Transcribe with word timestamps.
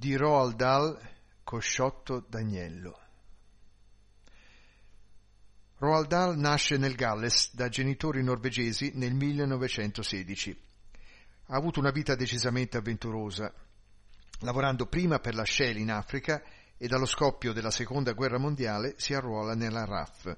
di 0.00 0.16
Roald 0.16 0.56
Dahl 0.56 0.98
Cosciotto 1.44 2.24
d'Agnello. 2.26 2.98
Roald 5.76 6.06
Dahl 6.06 6.38
nasce 6.38 6.78
nel 6.78 6.94
Galles 6.94 7.54
da 7.54 7.68
genitori 7.68 8.22
norvegesi 8.22 8.92
nel 8.94 9.12
1916. 9.12 10.58
Ha 11.48 11.54
avuto 11.54 11.80
una 11.80 11.90
vita 11.90 12.14
decisamente 12.14 12.78
avventurosa, 12.78 13.52
lavorando 14.38 14.86
prima 14.86 15.18
per 15.18 15.34
la 15.34 15.44
Shell 15.44 15.76
in 15.76 15.90
Africa 15.90 16.42
e 16.78 16.88
dallo 16.88 17.04
scoppio 17.04 17.52
della 17.52 17.70
seconda 17.70 18.12
guerra 18.12 18.38
mondiale 18.38 18.94
si 18.96 19.12
arruola 19.12 19.54
nella 19.54 19.84
RAF. 19.84 20.34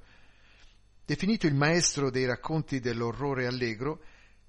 Definito 1.05 1.47
il 1.47 1.55
maestro 1.55 2.11
dei 2.11 2.27
racconti 2.27 2.81
dell'orrore 2.81 3.47
allegro, 3.47 4.03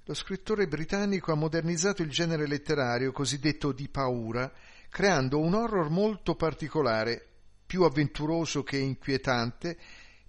lo 0.05 0.15
scrittore 0.15 0.67
britannico 0.67 1.31
ha 1.31 1.35
modernizzato 1.35 2.01
il 2.01 2.09
genere 2.09 2.47
letterario 2.47 3.11
cosiddetto 3.11 3.71
di 3.71 3.87
paura 3.89 4.51
creando 4.93 5.39
un 5.39 5.55
horror 5.55 5.89
molto 5.89 6.35
particolare, 6.35 7.27
più 7.65 7.81
avventuroso 7.81 8.61
che 8.61 8.77
inquietante, 8.77 9.75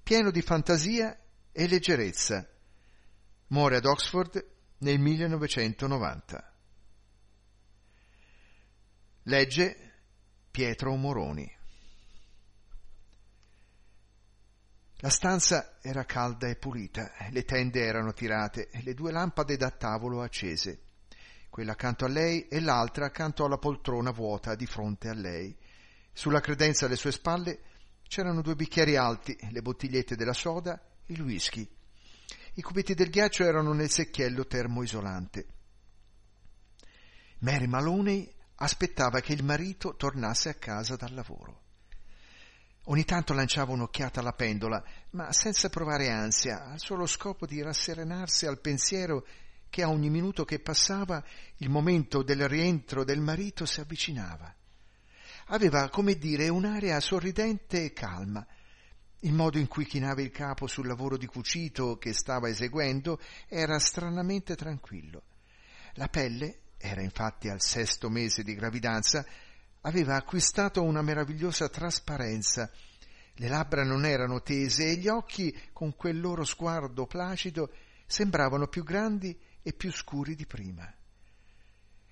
pieno 0.02 0.30
di 0.30 0.40
fantasia 0.40 1.14
e 1.52 1.68
leggerezza. 1.68 2.48
Muore 3.48 3.76
ad 3.76 3.84
Oxford 3.84 4.42
nel 4.78 4.98
1990. 4.98 6.54
Legge 9.24 9.92
Pietro 10.50 10.96
Moroni. 10.96 11.56
La 14.96 15.10
stanza 15.10 15.76
era 15.82 16.06
calda 16.06 16.48
e 16.48 16.56
pulita, 16.56 17.12
le 17.28 17.44
tende 17.44 17.82
erano 17.82 18.14
tirate, 18.14 18.70
le 18.82 18.94
due 18.94 19.12
lampade 19.12 19.58
da 19.58 19.70
tavolo 19.70 20.22
accese 20.22 20.83
quella 21.54 21.70
accanto 21.70 22.04
a 22.04 22.08
lei 22.08 22.48
e 22.48 22.58
l'altra 22.58 23.06
accanto 23.06 23.44
alla 23.44 23.58
poltrona 23.58 24.10
vuota 24.10 24.56
di 24.56 24.66
fronte 24.66 25.08
a 25.08 25.14
lei. 25.14 25.56
Sulla 26.12 26.40
credenza 26.40 26.86
alle 26.86 26.96
sue 26.96 27.12
spalle 27.12 27.60
c'erano 28.08 28.42
due 28.42 28.56
bicchieri 28.56 28.96
alti, 28.96 29.38
le 29.52 29.62
bottigliette 29.62 30.16
della 30.16 30.32
soda, 30.32 30.84
il 31.06 31.22
whisky. 31.22 31.64
I 32.54 32.60
cubetti 32.60 32.94
del 32.94 33.08
ghiaccio 33.08 33.44
erano 33.44 33.72
nel 33.72 33.88
secchiello 33.88 34.48
termoisolante. 34.48 35.46
Mary 37.38 37.68
Maloney 37.68 38.28
aspettava 38.56 39.20
che 39.20 39.32
il 39.32 39.44
marito 39.44 39.94
tornasse 39.94 40.48
a 40.48 40.54
casa 40.54 40.96
dal 40.96 41.14
lavoro. 41.14 41.62
Ogni 42.86 43.04
tanto 43.04 43.32
lanciava 43.32 43.70
un'occhiata 43.70 44.18
alla 44.18 44.32
pendola, 44.32 44.82
ma 45.10 45.32
senza 45.32 45.68
provare 45.68 46.10
ansia, 46.10 46.64
al 46.64 46.80
solo 46.80 47.06
scopo 47.06 47.46
di 47.46 47.62
rasserenarsi 47.62 48.44
al 48.44 48.60
pensiero 48.60 49.24
che 49.74 49.82
a 49.82 49.88
ogni 49.88 50.08
minuto 50.08 50.44
che 50.44 50.60
passava 50.60 51.20
il 51.56 51.68
momento 51.68 52.22
del 52.22 52.46
rientro 52.46 53.02
del 53.02 53.18
marito 53.18 53.66
si 53.66 53.80
avvicinava. 53.80 54.54
Aveva, 55.46 55.88
come 55.88 56.14
dire, 56.16 56.48
un'aria 56.48 57.00
sorridente 57.00 57.82
e 57.82 57.92
calma. 57.92 58.46
Il 59.18 59.32
modo 59.32 59.58
in 59.58 59.66
cui 59.66 59.84
chinava 59.84 60.22
il 60.22 60.30
capo 60.30 60.68
sul 60.68 60.86
lavoro 60.86 61.16
di 61.16 61.26
cucito 61.26 61.98
che 61.98 62.12
stava 62.12 62.48
eseguendo 62.48 63.18
era 63.48 63.76
stranamente 63.80 64.54
tranquillo. 64.54 65.24
La 65.94 66.06
pelle, 66.06 66.60
era 66.78 67.02
infatti 67.02 67.48
al 67.48 67.60
sesto 67.60 68.08
mese 68.08 68.44
di 68.44 68.54
gravidanza, 68.54 69.26
aveva 69.80 70.14
acquistato 70.14 70.84
una 70.84 71.02
meravigliosa 71.02 71.68
trasparenza. 71.68 72.70
Le 73.34 73.48
labbra 73.48 73.82
non 73.82 74.04
erano 74.04 74.40
tese 74.40 74.90
e 74.90 74.94
gli 74.94 75.08
occhi, 75.08 75.52
con 75.72 75.96
quel 75.96 76.20
loro 76.20 76.44
sguardo 76.44 77.06
placido, 77.06 77.72
sembravano 78.06 78.68
più 78.68 78.84
grandi 78.84 79.36
e 79.64 79.72
più 79.72 79.90
scuri 79.90 80.36
di 80.36 80.46
prima. 80.46 80.88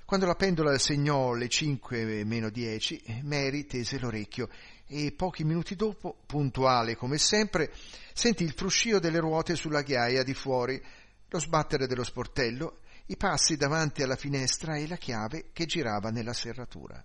Quando 0.06 0.26
la 0.26 0.34
pendola 0.34 0.76
segnò 0.78 1.34
le 1.34 1.48
cinque 1.48 2.24
meno 2.24 2.50
dieci, 2.50 3.02
Mary 3.22 3.66
tese 3.66 3.98
l'orecchio 3.98 4.48
e 4.86 5.12
pochi 5.12 5.44
minuti 5.44 5.76
dopo, 5.76 6.22
puntuale 6.26 6.96
come 6.96 7.18
sempre, 7.18 7.72
sentì 8.12 8.42
il 8.42 8.54
fruscio 8.54 8.98
delle 8.98 9.20
ruote 9.20 9.54
sulla 9.54 9.82
ghiaia 9.82 10.22
di 10.22 10.34
fuori, 10.34 10.82
lo 11.28 11.38
sbattere 11.38 11.86
dello 11.86 12.04
sportello, 12.04 12.80
i 13.06 13.16
passi 13.16 13.56
davanti 13.56 14.02
alla 14.02 14.16
finestra 14.16 14.76
e 14.76 14.88
la 14.88 14.96
chiave 14.96 15.50
che 15.52 15.66
girava 15.66 16.10
nella 16.10 16.34
serratura. 16.34 17.02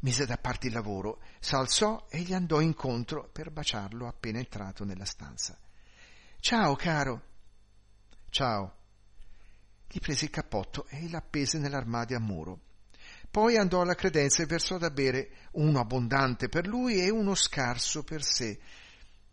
Mise 0.00 0.26
da 0.26 0.36
parte 0.36 0.66
il 0.66 0.72
lavoro, 0.72 1.20
s'alzò 1.38 2.06
e 2.10 2.20
gli 2.20 2.32
andò 2.32 2.60
incontro 2.60 3.28
per 3.32 3.50
baciarlo 3.50 4.08
appena 4.08 4.38
entrato 4.38 4.84
nella 4.84 5.04
stanza. 5.04 5.56
Ciao, 6.40 6.74
caro. 6.74 7.22
Ciao, 8.30 8.81
gli 9.92 10.00
prese 10.00 10.24
il 10.24 10.30
cappotto 10.30 10.86
e 10.88 11.06
l'appese 11.10 11.58
nell'armadio 11.58 12.16
a 12.16 12.20
muro. 12.20 12.60
Poi 13.30 13.58
andò 13.58 13.82
alla 13.82 13.94
credenza 13.94 14.42
e 14.42 14.46
versò 14.46 14.78
da 14.78 14.90
bere 14.90 15.48
uno 15.52 15.80
abbondante 15.80 16.48
per 16.48 16.66
lui 16.66 16.98
e 16.98 17.10
uno 17.10 17.34
scarso 17.34 18.02
per 18.02 18.22
sé. 18.22 18.58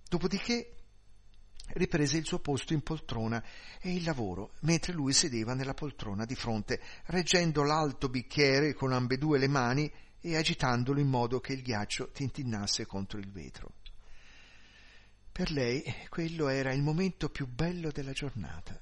Dopodiché 0.09 0.75
riprese 1.75 2.17
il 2.17 2.25
suo 2.25 2.39
posto 2.39 2.73
in 2.73 2.81
poltrona 2.81 3.41
e 3.79 3.93
il 3.93 4.03
lavoro, 4.03 4.51
mentre 4.61 4.91
lui 4.91 5.13
sedeva 5.13 5.53
nella 5.53 5.73
poltrona 5.73 6.25
di 6.25 6.35
fronte, 6.35 6.81
reggendo 7.05 7.63
l'alto 7.63 8.09
bicchiere 8.09 8.73
con 8.73 8.91
ambedue 8.91 9.39
le 9.39 9.47
mani 9.47 9.89
e 10.19 10.35
agitandolo 10.35 10.99
in 10.99 11.07
modo 11.07 11.39
che 11.39 11.53
il 11.53 11.61
ghiaccio 11.61 12.11
tintinnasse 12.11 12.85
contro 12.85 13.17
il 13.17 13.31
vetro. 13.31 13.75
Per 15.31 15.51
lei 15.51 15.81
quello 16.09 16.49
era 16.49 16.73
il 16.73 16.81
momento 16.81 17.29
più 17.29 17.47
bello 17.47 17.91
della 17.91 18.11
giornata. 18.11 18.77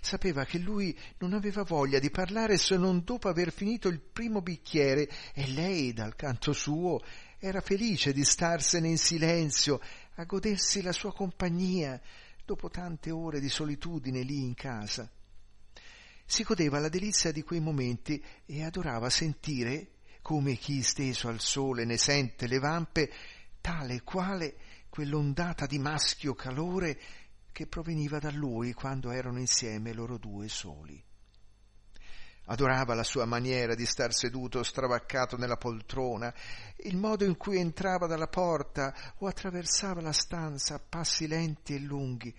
Sapeva 0.00 0.44
che 0.44 0.58
lui 0.58 0.96
non 1.18 1.32
aveva 1.32 1.62
voglia 1.62 1.98
di 1.98 2.10
parlare 2.10 2.56
se 2.58 2.76
non 2.76 3.02
dopo 3.04 3.28
aver 3.28 3.52
finito 3.52 3.88
il 3.88 4.00
primo 4.00 4.42
bicchiere 4.42 5.08
e 5.34 5.46
lei, 5.48 5.92
dal 5.92 6.16
canto 6.16 6.52
suo, 6.52 7.00
era 7.38 7.60
felice 7.60 8.12
di 8.12 8.24
starsene 8.24 8.88
in 8.88 8.98
silenzio, 8.98 9.80
a 10.14 10.24
godersi 10.24 10.82
la 10.82 10.92
sua 10.92 11.12
compagnia 11.12 12.00
dopo 12.44 12.68
tante 12.68 13.10
ore 13.10 13.40
di 13.40 13.48
solitudine 13.48 14.22
lì 14.22 14.42
in 14.42 14.54
casa. 14.54 15.10
Si 16.24 16.42
godeva 16.42 16.78
la 16.78 16.88
delizia 16.88 17.32
di 17.32 17.42
quei 17.42 17.60
momenti 17.60 18.22
e 18.44 18.62
adorava 18.62 19.08
sentire, 19.08 19.92
come 20.20 20.56
chi 20.56 20.82
steso 20.82 21.28
al 21.28 21.40
sole 21.40 21.84
ne 21.84 21.96
sente 21.96 22.46
le 22.46 22.58
vampe, 22.58 23.10
tale 23.60 24.02
quale 24.02 24.56
quell'ondata 24.88 25.66
di 25.66 25.78
maschio 25.78 26.34
calore 26.34 27.00
che 27.58 27.66
proveniva 27.66 28.20
da 28.20 28.30
lui 28.30 28.72
quando 28.72 29.10
erano 29.10 29.40
insieme 29.40 29.92
loro 29.92 30.16
due 30.16 30.46
soli. 30.46 31.04
Adorava 32.44 32.94
la 32.94 33.02
sua 33.02 33.24
maniera 33.24 33.74
di 33.74 33.84
star 33.84 34.14
seduto 34.14 34.62
stravaccato 34.62 35.36
nella 35.36 35.56
poltrona, 35.56 36.32
il 36.84 36.96
modo 36.96 37.24
in 37.24 37.36
cui 37.36 37.58
entrava 37.58 38.06
dalla 38.06 38.28
porta 38.28 38.94
o 39.18 39.26
attraversava 39.26 40.00
la 40.00 40.12
stanza 40.12 40.76
a 40.76 40.80
passi 40.88 41.26
lenti 41.26 41.74
e 41.74 41.80
lunghi. 41.80 42.32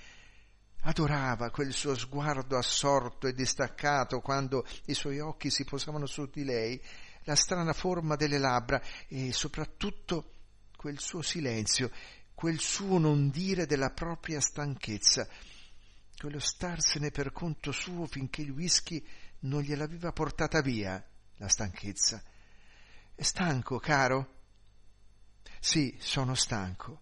Adorava 0.84 1.50
quel 1.50 1.74
suo 1.74 1.96
sguardo 1.96 2.56
assorto 2.56 3.28
e 3.28 3.34
distaccato 3.34 4.22
quando 4.22 4.66
i 4.86 4.94
suoi 4.94 5.20
occhi 5.20 5.50
si 5.50 5.66
posavano 5.66 6.06
su 6.06 6.30
di 6.30 6.46
lei, 6.46 6.82
la 7.24 7.36
strana 7.36 7.74
forma 7.74 8.16
delle 8.16 8.38
labbra 8.38 8.82
e 9.10 9.34
soprattutto 9.34 10.36
quel 10.78 10.98
suo 10.98 11.22
silenzio 11.22 11.92
quel 12.40 12.62
suo 12.62 13.00
non 13.00 13.30
dire 13.32 13.66
della 13.66 13.90
propria 13.90 14.40
stanchezza, 14.40 15.28
quello 16.18 16.40
starsene 16.40 17.12
per 17.12 17.34
conto 17.34 17.74
suo 17.74 18.06
finché 18.06 18.42
il 18.42 18.52
whisky 18.52 19.06
non 19.40 19.62
gliel'aveva 19.62 20.14
portata 20.14 20.62
via 20.62 21.06
la 21.36 21.50
stanchezza. 21.50 22.24
È 23.14 23.24
stanco, 23.24 23.78
caro? 23.80 24.36
Sì, 25.60 25.98
sono 26.00 26.34
stanco. 26.34 27.02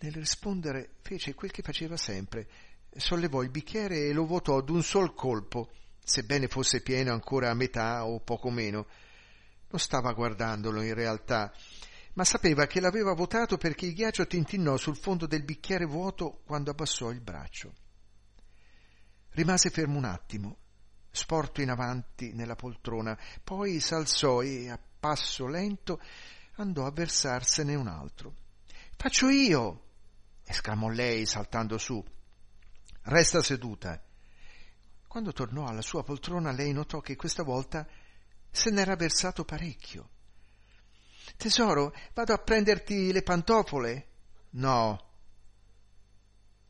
Nel 0.00 0.12
rispondere 0.12 0.96
fece 1.00 1.32
quel 1.32 1.50
che 1.50 1.62
faceva 1.62 1.96
sempre, 1.96 2.46
sollevò 2.94 3.42
il 3.42 3.48
bicchiere 3.48 4.08
e 4.08 4.12
lo 4.12 4.26
vuotò 4.26 4.60
d'un 4.60 4.82
sol 4.82 5.14
colpo, 5.14 5.72
sebbene 6.04 6.48
fosse 6.48 6.82
pieno 6.82 7.14
ancora 7.14 7.48
a 7.48 7.54
metà 7.54 8.04
o 8.04 8.20
poco 8.20 8.50
meno. 8.50 8.88
Non 9.70 9.80
stava 9.80 10.12
guardandolo 10.12 10.82
in 10.82 10.92
realtà, 10.92 11.50
ma 12.18 12.24
sapeva 12.24 12.66
che 12.66 12.80
l'aveva 12.80 13.12
votato 13.12 13.56
perché 13.58 13.86
il 13.86 13.94
ghiaccio 13.94 14.26
tintinnò 14.26 14.76
sul 14.76 14.96
fondo 14.96 15.28
del 15.28 15.44
bicchiere 15.44 15.84
vuoto 15.84 16.40
quando 16.44 16.72
abbassò 16.72 17.12
il 17.12 17.20
braccio. 17.20 17.72
Rimase 19.30 19.70
fermo 19.70 19.98
un 19.98 20.04
attimo, 20.04 20.56
sporto 21.12 21.60
in 21.60 21.70
avanti 21.70 22.32
nella 22.32 22.56
poltrona, 22.56 23.16
poi 23.44 23.78
s'alzò 23.78 24.42
e 24.42 24.68
a 24.68 24.76
passo 24.98 25.46
lento 25.46 26.00
andò 26.56 26.86
a 26.86 26.90
versarsene 26.90 27.76
un 27.76 27.86
altro. 27.86 28.34
Faccio 28.96 29.28
io! 29.28 29.84
esclamò 30.42 30.88
lei 30.88 31.24
saltando 31.24 31.78
su. 31.78 32.04
Resta 33.02 33.42
seduta. 33.42 34.02
Quando 35.06 35.32
tornò 35.32 35.66
alla 35.66 35.82
sua 35.82 36.02
poltrona 36.02 36.50
lei 36.50 36.72
notò 36.72 36.98
che 36.98 37.14
questa 37.14 37.44
volta 37.44 37.86
se 38.50 38.70
n'era 38.70 38.96
versato 38.96 39.44
parecchio. 39.44 40.16
Tesoro, 41.36 41.94
vado 42.14 42.32
a 42.32 42.38
prenderti 42.38 43.12
le 43.12 43.22
pantofole? 43.22 44.06
No. 44.50 45.06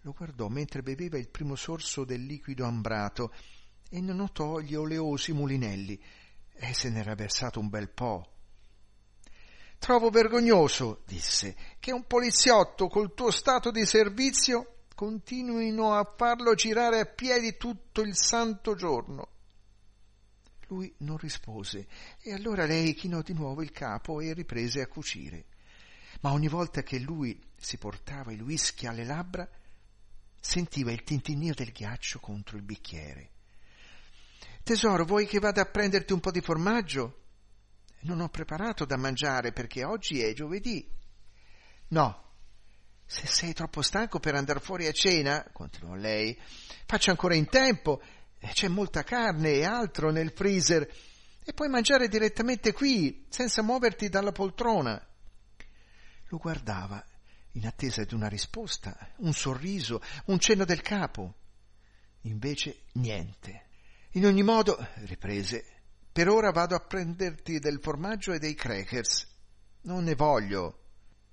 Lo 0.03 0.13
guardò 0.13 0.49
mentre 0.49 0.83
beveva 0.83 1.19
il 1.19 1.29
primo 1.29 1.55
sorso 1.55 2.05
del 2.05 2.25
liquido 2.25 2.65
ambrato 2.65 3.33
e 3.91 4.01
ne 4.01 4.13
notò 4.13 4.59
gli 4.59 4.75
oleosi 4.75 5.33
mulinelli. 5.33 6.01
e 6.61 6.75
se 6.75 6.91
n'era 6.91 7.15
versato 7.15 7.61
un 7.61 7.69
bel 7.69 7.89
po'. 7.89 8.33
Trovo 9.79 10.11
vergognoso, 10.11 11.03
disse, 11.07 11.55
che 11.79 11.93
un 11.93 12.05
poliziotto 12.05 12.89
col 12.89 13.15
tuo 13.15 13.31
stato 13.31 13.71
di 13.71 13.87
servizio 13.87 14.87
continuino 14.95 15.95
a 15.95 16.15
farlo 16.17 16.55
girare 16.55 16.99
a 16.99 17.07
piedi 17.07 17.57
tutto 17.57 18.01
il 18.01 18.17
santo 18.17 18.75
giorno. 18.75 19.29
Lui 20.69 20.95
non 20.99 21.17
rispose 21.17 21.87
e 22.21 22.33
allora 22.33 22.67
lei 22.67 22.95
chinò 22.95 23.23
di 23.23 23.33
nuovo 23.33 23.63
il 23.63 23.71
capo 23.71 24.21
e 24.21 24.35
riprese 24.35 24.83
a 24.83 24.87
cucire. 24.87 25.47
Ma 26.21 26.33
ogni 26.33 26.49
volta 26.49 26.83
che 26.83 26.99
lui 26.99 27.41
si 27.57 27.79
portava 27.79 28.33
il 28.33 28.43
whisky 28.43 28.87
alle 28.87 29.05
labbra, 29.05 29.49
sentiva 30.39 30.93
il 30.93 31.03
tintinnio 31.05 31.55
del 31.55 31.73
ghiaccio 31.73 32.21
contro 32.21 32.57
il 32.57 32.63
bicchiere. 32.63 33.31
Tesoro, 34.63 35.05
vuoi 35.05 35.27
che 35.27 35.39
vada 35.39 35.63
a 35.63 35.71
prenderti 35.71 36.13
un 36.13 36.21
po' 36.21 36.31
di 36.31 36.43
formaggio? 36.43 37.23
Non 38.01 38.21
ho 38.21 38.29
preparato 38.29 38.85
da 38.85 38.99
mangiare 38.99 39.53
perché 39.53 39.85
oggi 39.85 40.21
è 40.21 40.35
giovedì. 40.35 40.87
No. 41.89 42.27
Se 43.07 43.27
sei 43.27 43.55
troppo 43.55 43.81
stanco 43.81 44.21
per 44.21 44.35
andare 44.35 44.61
fuori 44.61 44.87
a 44.87 44.93
cena, 44.93 45.49
continuò 45.51 45.95
lei, 45.95 46.39
faccia 46.85 47.11
ancora 47.11 47.35
in 47.35 47.49
tempo. 47.49 48.03
C'è 48.41 48.69
molta 48.69 49.03
carne 49.03 49.53
e 49.53 49.65
altro 49.65 50.11
nel 50.11 50.33
freezer 50.33 50.89
e 51.45 51.53
puoi 51.53 51.69
mangiare 51.69 52.09
direttamente 52.09 52.73
qui, 52.73 53.25
senza 53.29 53.63
muoverti 53.63 54.09
dalla 54.09 54.33
poltrona. 54.33 55.01
Lo 56.29 56.39
guardava 56.39 57.03
in 57.53 57.67
attesa 57.67 58.05
di 58.05 58.15
una 58.15 58.29
risposta, 58.29 59.15
un 59.19 59.33
sorriso, 59.33 60.03
un 60.27 60.39
cenno 60.39 60.65
del 60.65 60.83
capo. 60.83 61.35
Invece 62.23 62.83
niente. 62.95 63.67
In 64.13 64.27
ogni 64.27 64.43
modo, 64.43 64.77
riprese, 65.05 65.65
per 66.13 66.29
ora 66.29 66.51
vado 66.51 66.75
a 66.75 66.81
prenderti 66.81 67.59
del 67.59 67.79
formaggio 67.81 68.33
e 68.33 68.39
dei 68.39 68.55
crackers. 68.55 69.27
Non 69.83 70.05
ne 70.05 70.15
voglio. 70.15 70.87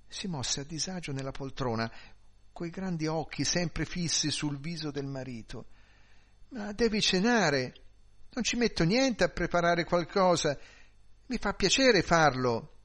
Si 0.08 0.28
mosse 0.28 0.60
a 0.60 0.64
disagio 0.64 1.12
nella 1.12 1.32
poltrona, 1.32 1.90
coi 2.52 2.70
grandi 2.70 3.06
occhi 3.06 3.44
sempre 3.44 3.84
fissi 3.84 4.30
sul 4.30 4.58
viso 4.58 4.90
del 4.90 5.06
marito. 5.06 5.66
Ma 6.56 6.72
devi 6.72 7.02
cenare. 7.02 7.74
Non 8.30 8.42
ci 8.42 8.56
metto 8.56 8.82
niente 8.84 9.24
a 9.24 9.28
preparare 9.28 9.84
qualcosa. 9.84 10.58
Mi 11.26 11.36
fa 11.38 11.52
piacere 11.52 12.02
farlo. 12.02 12.76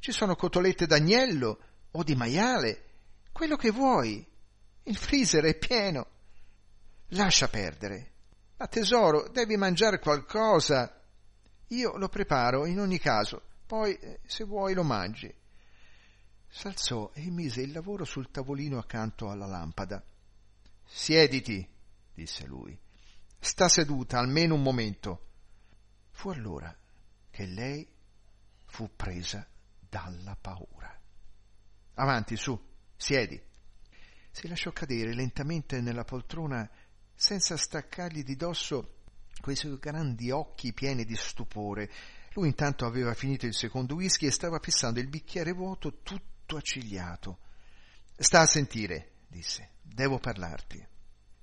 Ci 0.00 0.10
sono 0.10 0.34
cotolette 0.34 0.86
d'agnello 0.86 1.58
o 1.92 2.02
di 2.02 2.16
maiale, 2.16 2.84
quello 3.30 3.56
che 3.56 3.70
vuoi. 3.70 4.26
Il 4.84 4.96
freezer 4.96 5.44
è 5.44 5.56
pieno. 5.56 6.06
Lascia 7.10 7.46
perdere. 7.48 8.10
Ma 8.56 8.66
tesoro, 8.66 9.28
devi 9.28 9.56
mangiare 9.56 10.00
qualcosa. 10.00 11.00
Io 11.68 11.96
lo 11.96 12.08
preparo 12.08 12.66
in 12.66 12.80
ogni 12.80 12.98
caso, 12.98 13.42
poi 13.66 13.94
eh, 13.94 14.18
se 14.26 14.44
vuoi 14.44 14.74
lo 14.74 14.82
mangi. 14.82 15.32
S'alzò 16.48 17.12
e 17.14 17.30
mise 17.30 17.60
il 17.60 17.72
lavoro 17.72 18.04
sul 18.04 18.30
tavolino 18.32 18.78
accanto 18.78 19.30
alla 19.30 19.46
lampada. 19.46 20.02
Siediti, 20.84 21.66
disse 22.12 22.44
lui. 22.46 22.81
Sta 23.44 23.68
seduta 23.68 24.20
almeno 24.20 24.54
un 24.54 24.62
momento. 24.62 25.30
Fu 26.12 26.30
allora 26.30 26.74
che 27.28 27.44
lei 27.44 27.84
fu 28.66 28.88
presa 28.94 29.44
dalla 29.80 30.36
paura. 30.40 30.96
Avanti, 31.94 32.36
su, 32.36 32.56
siedi. 32.96 33.42
Si 34.30 34.46
lasciò 34.46 34.70
cadere 34.70 35.12
lentamente 35.12 35.80
nella 35.80 36.04
poltrona 36.04 36.70
senza 37.16 37.56
staccargli 37.56 38.22
di 38.22 38.36
dosso 38.36 39.00
quei 39.40 39.56
suoi 39.56 39.76
grandi 39.80 40.30
occhi 40.30 40.72
pieni 40.72 41.04
di 41.04 41.16
stupore. 41.16 41.90
Lui 42.34 42.46
intanto 42.46 42.86
aveva 42.86 43.12
finito 43.12 43.44
il 43.46 43.56
secondo 43.56 43.96
whisky 43.96 44.26
e 44.26 44.30
stava 44.30 44.60
fissando 44.60 45.00
il 45.00 45.08
bicchiere 45.08 45.50
vuoto 45.50 46.00
tutto 46.02 46.58
accigliato. 46.58 47.40
Sta 48.16 48.42
a 48.42 48.46
sentire, 48.46 49.14
disse, 49.26 49.70
devo 49.82 50.20
parlarti. 50.20 50.86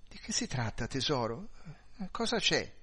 Di 0.08 0.18
che 0.18 0.32
si 0.32 0.48
tratta, 0.48 0.88
tesoro? 0.88 1.50
Cosa 2.12 2.38
c'è? 2.38 2.74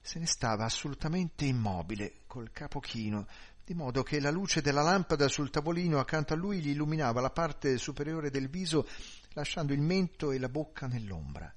Se 0.00 0.18
ne 0.18 0.26
stava 0.26 0.64
assolutamente 0.64 1.44
immobile, 1.44 2.22
col 2.26 2.50
capo 2.50 2.80
chino, 2.80 3.28
di 3.64 3.74
modo 3.74 4.02
che 4.02 4.18
la 4.18 4.32
luce 4.32 4.60
della 4.60 4.82
lampada 4.82 5.28
sul 5.28 5.50
tavolino 5.50 6.00
accanto 6.00 6.32
a 6.32 6.36
lui 6.36 6.60
gli 6.60 6.70
illuminava 6.70 7.20
la 7.20 7.30
parte 7.30 7.78
superiore 7.78 8.30
del 8.30 8.48
viso, 8.48 8.88
lasciando 9.34 9.72
il 9.72 9.80
mento 9.80 10.32
e 10.32 10.40
la 10.40 10.48
bocca 10.48 10.88
nell'ombra. 10.88 11.54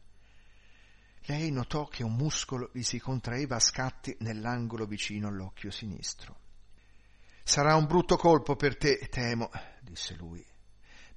Lei 1.22 1.50
notò 1.50 1.88
che 1.88 2.04
un 2.04 2.14
muscolo 2.14 2.70
gli 2.72 2.84
si 2.84 3.00
contraeva 3.00 3.56
a 3.56 3.60
scatti 3.60 4.16
nell'angolo 4.20 4.86
vicino 4.86 5.28
all'occhio 5.28 5.72
sinistro. 5.72 6.38
Sarà 7.44 7.76
un 7.76 7.88
brutto 7.88 8.18
colpo 8.18 8.56
per 8.56 8.78
te, 8.78 9.08
temo, 9.10 9.50
disse 9.82 10.14
lui, 10.14 10.46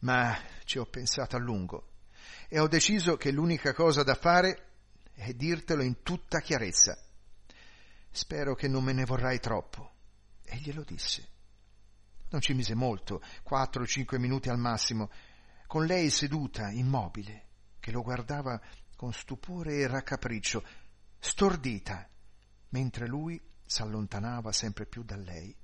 ma 0.00 0.34
ci 0.64 0.78
ho 0.78 0.86
pensato 0.86 1.36
a 1.36 1.38
lungo 1.38 1.90
e 2.48 2.58
ho 2.58 2.66
deciso 2.66 3.19
che 3.19 3.30
l'unica 3.30 3.75
cosa 3.75 4.02
da 4.02 4.14
fare 4.14 4.67
è 5.18 5.34
dirtelo 5.34 5.82
in 5.82 6.02
tutta 6.02 6.40
chiarezza. 6.40 6.96
Spero 8.10 8.54
che 8.54 8.68
non 8.68 8.84
me 8.84 8.92
ne 8.92 9.04
vorrai 9.04 9.40
troppo. 9.40 9.90
E 10.44 10.58
glielo 10.58 10.84
disse. 10.84 11.28
Non 12.30 12.40
ci 12.40 12.54
mise 12.54 12.74
molto, 12.74 13.20
quattro 13.42 13.82
o 13.82 13.86
cinque 13.86 14.18
minuti 14.18 14.48
al 14.48 14.58
massimo, 14.58 15.10
con 15.66 15.86
lei 15.86 16.08
seduta, 16.10 16.70
immobile, 16.70 17.46
che 17.80 17.90
lo 17.90 18.02
guardava 18.02 18.60
con 18.94 19.12
stupore 19.12 19.78
e 19.78 19.86
raccapriccio, 19.88 20.64
stordita, 21.18 22.08
mentre 22.70 23.06
lui 23.06 23.40
s'allontanava 23.66 24.52
sempre 24.52 24.86
più 24.86 25.02
da 25.02 25.16
lei 25.16 25.54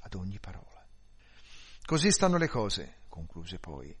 ad 0.00 0.14
ogni 0.14 0.38
parola. 0.38 0.86
Così 1.84 2.10
stanno 2.10 2.36
le 2.36 2.48
cose, 2.48 2.96
concluse 3.08 3.58
poi. 3.58 3.96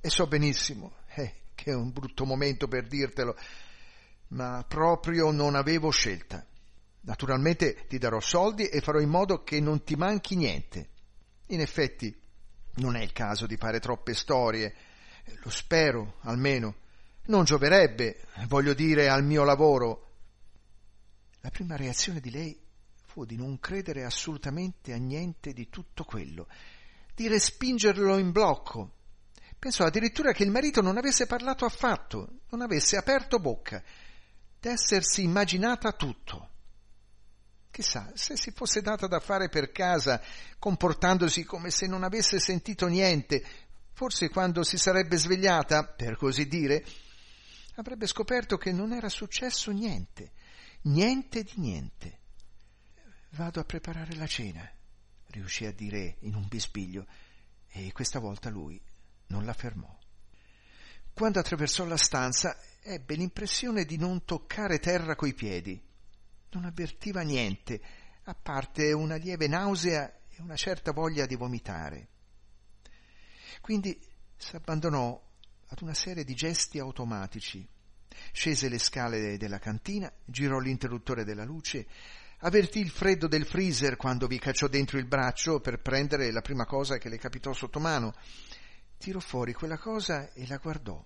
E 0.00 0.08
so 0.08 0.26
benissimo 0.26 0.96
eh, 1.14 1.42
che 1.54 1.72
è 1.72 1.74
un 1.74 1.92
brutto 1.92 2.24
momento 2.24 2.66
per 2.66 2.86
dirtelo, 2.86 3.36
ma 4.30 4.64
proprio 4.66 5.30
non 5.30 5.54
avevo 5.54 5.90
scelta. 5.90 6.44
Naturalmente 7.02 7.86
ti 7.88 7.98
darò 7.98 8.20
soldi 8.20 8.66
e 8.66 8.80
farò 8.80 8.98
in 8.98 9.08
modo 9.08 9.42
che 9.42 9.60
non 9.60 9.82
ti 9.84 9.94
manchi 9.94 10.36
niente. 10.36 10.88
In 11.46 11.60
effetti 11.60 12.14
non 12.76 12.96
è 12.96 13.02
il 13.02 13.12
caso 13.12 13.46
di 13.46 13.56
fare 13.56 13.80
troppe 13.80 14.14
storie, 14.14 14.74
lo 15.42 15.50
spero 15.50 16.16
almeno 16.20 16.74
non 17.30 17.44
gioverebbe, 17.44 18.24
voglio 18.48 18.74
dire, 18.74 19.08
al 19.08 19.24
mio 19.24 19.44
lavoro. 19.44 20.08
La 21.40 21.50
prima 21.50 21.76
reazione 21.76 22.20
di 22.20 22.30
lei 22.30 22.60
fu 23.06 23.24
di 23.24 23.36
non 23.36 23.58
credere 23.58 24.04
assolutamente 24.04 24.92
a 24.92 24.96
niente 24.96 25.52
di 25.52 25.68
tutto 25.68 26.04
quello, 26.04 26.48
di 27.14 27.28
respingerlo 27.28 28.18
in 28.18 28.32
blocco. 28.32 28.96
Pensò 29.58 29.84
addirittura 29.84 30.32
che 30.32 30.42
il 30.42 30.50
marito 30.50 30.80
non 30.80 30.96
avesse 30.96 31.26
parlato 31.26 31.64
affatto, 31.64 32.40
non 32.50 32.62
avesse 32.62 32.96
aperto 32.96 33.38
bocca, 33.38 33.82
d'essersi 34.60 35.22
immaginata 35.22 35.92
tutto. 35.92 36.48
Chissà, 37.70 38.10
se 38.14 38.36
si 38.36 38.50
fosse 38.50 38.82
data 38.82 39.06
da 39.06 39.20
fare 39.20 39.48
per 39.48 39.70
casa, 39.70 40.20
comportandosi 40.58 41.44
come 41.44 41.70
se 41.70 41.86
non 41.86 42.02
avesse 42.02 42.38
sentito 42.38 42.86
niente, 42.86 43.44
forse 43.92 44.28
quando 44.28 44.62
si 44.62 44.76
sarebbe 44.76 45.16
svegliata, 45.16 45.84
per 45.86 46.16
così 46.16 46.46
dire, 46.46 46.84
avrebbe 47.76 48.06
scoperto 48.06 48.58
che 48.58 48.72
non 48.72 48.92
era 48.92 49.08
successo 49.08 49.70
niente, 49.70 50.32
niente 50.82 51.42
di 51.42 51.54
niente. 51.56 52.18
Vado 53.30 53.60
a 53.60 53.64
preparare 53.64 54.14
la 54.16 54.26
cena, 54.26 54.68
riuscì 55.28 55.64
a 55.64 55.72
dire 55.72 56.16
in 56.20 56.34
un 56.34 56.46
bisbiglio, 56.48 57.06
e 57.68 57.92
questa 57.92 58.18
volta 58.18 58.50
lui 58.50 58.80
non 59.28 59.44
la 59.44 59.54
fermò. 59.54 59.96
Quando 61.14 61.38
attraversò 61.38 61.84
la 61.84 61.96
stanza 61.96 62.58
ebbe 62.82 63.14
l'impressione 63.14 63.84
di 63.84 63.96
non 63.96 64.24
toccare 64.24 64.78
terra 64.78 65.14
coi 65.14 65.34
piedi. 65.34 65.80
Non 66.52 66.64
avvertiva 66.64 67.20
niente, 67.22 67.80
a 68.24 68.34
parte 68.34 68.92
una 68.92 69.16
lieve 69.16 69.46
nausea 69.46 70.10
e 70.28 70.40
una 70.40 70.56
certa 70.56 70.92
voglia 70.92 71.26
di 71.26 71.36
vomitare. 71.36 72.08
Quindi 73.60 73.98
s'abbandonò 74.36 75.28
ad 75.68 75.82
una 75.82 75.94
serie 75.94 76.24
di 76.24 76.34
gesti 76.34 76.78
automatici. 76.78 77.66
Scese 78.32 78.68
le 78.68 78.78
scale 78.78 79.36
della 79.36 79.58
cantina, 79.58 80.12
girò 80.24 80.58
l'interruttore 80.58 81.24
della 81.24 81.44
luce, 81.44 81.86
avvertì 82.38 82.80
il 82.80 82.90
freddo 82.90 83.28
del 83.28 83.46
freezer 83.46 83.96
quando 83.96 84.26
vi 84.26 84.38
cacciò 84.38 84.66
dentro 84.66 84.98
il 84.98 85.06
braccio 85.06 85.60
per 85.60 85.80
prendere 85.80 86.32
la 86.32 86.40
prima 86.40 86.64
cosa 86.64 86.98
che 86.98 87.08
le 87.08 87.18
capitò 87.18 87.52
sotto 87.52 87.78
mano. 87.78 88.14
Tirò 88.98 89.20
fuori 89.20 89.52
quella 89.52 89.78
cosa 89.78 90.32
e 90.32 90.46
la 90.46 90.56
guardò. 90.56 91.02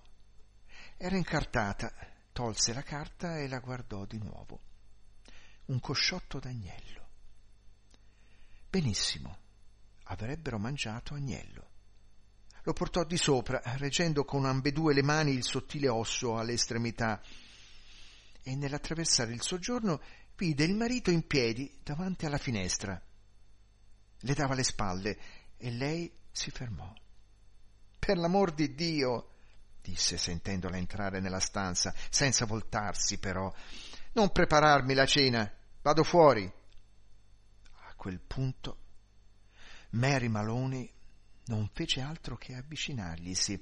Era 0.97 1.17
incartata, 1.17 1.93
tolse 2.31 2.73
la 2.73 2.83
carta 2.83 3.37
e 3.37 3.47
la 3.47 3.59
guardò 3.59 4.05
di 4.05 4.17
nuovo. 4.17 4.59
Un 5.65 5.79
cosciotto 5.79 6.39
d'agnello. 6.39 7.09
Benissimo, 8.69 9.37
avrebbero 10.03 10.57
mangiato 10.57 11.13
agnello 11.13 11.73
lo 12.65 12.73
portò 12.73 13.03
di 13.03 13.15
sopra, 13.15 13.61
reggendo 13.77 14.25
con 14.25 14.45
ambedue 14.45 14.95
le 14.95 15.03
mani 15.03 15.33
il 15.33 15.43
sottile 15.43 15.87
osso 15.87 16.35
alle 16.35 16.53
estremità, 16.53 17.21
e 18.41 18.55
nell'attraversare 18.55 19.31
il 19.33 19.41
soggiorno 19.43 20.01
vide 20.35 20.63
il 20.63 20.75
marito 20.75 21.11
in 21.11 21.27
piedi 21.27 21.79
davanti 21.83 22.25
alla 22.25 22.39
finestra. 22.39 22.99
Le 24.19 24.33
dava 24.33 24.55
le 24.55 24.63
spalle 24.63 25.17
e 25.57 25.71
lei 25.71 26.11
si 26.31 26.49
fermò. 26.49 26.91
Per 27.99 28.17
l'amor 28.17 28.51
di 28.51 28.73
Dio, 28.73 29.34
disse 29.85 30.17
sentendola 30.17 30.77
entrare 30.77 31.19
nella 31.19 31.39
stanza, 31.39 31.93
senza 32.09 32.45
voltarsi 32.45 33.19
però, 33.19 33.53
non 34.13 34.31
prepararmi 34.31 34.95
la 34.95 35.05
cena, 35.05 35.51
vado 35.83 36.03
fuori. 36.03 36.51
A 37.87 37.93
quel 37.95 38.19
punto 38.19 38.77
Mary 39.91 40.27
Maloney 40.27 40.91
non 41.45 41.69
fece 41.71 42.01
altro 42.01 42.35
che 42.35 42.55
avvicinarglisi 42.55 43.61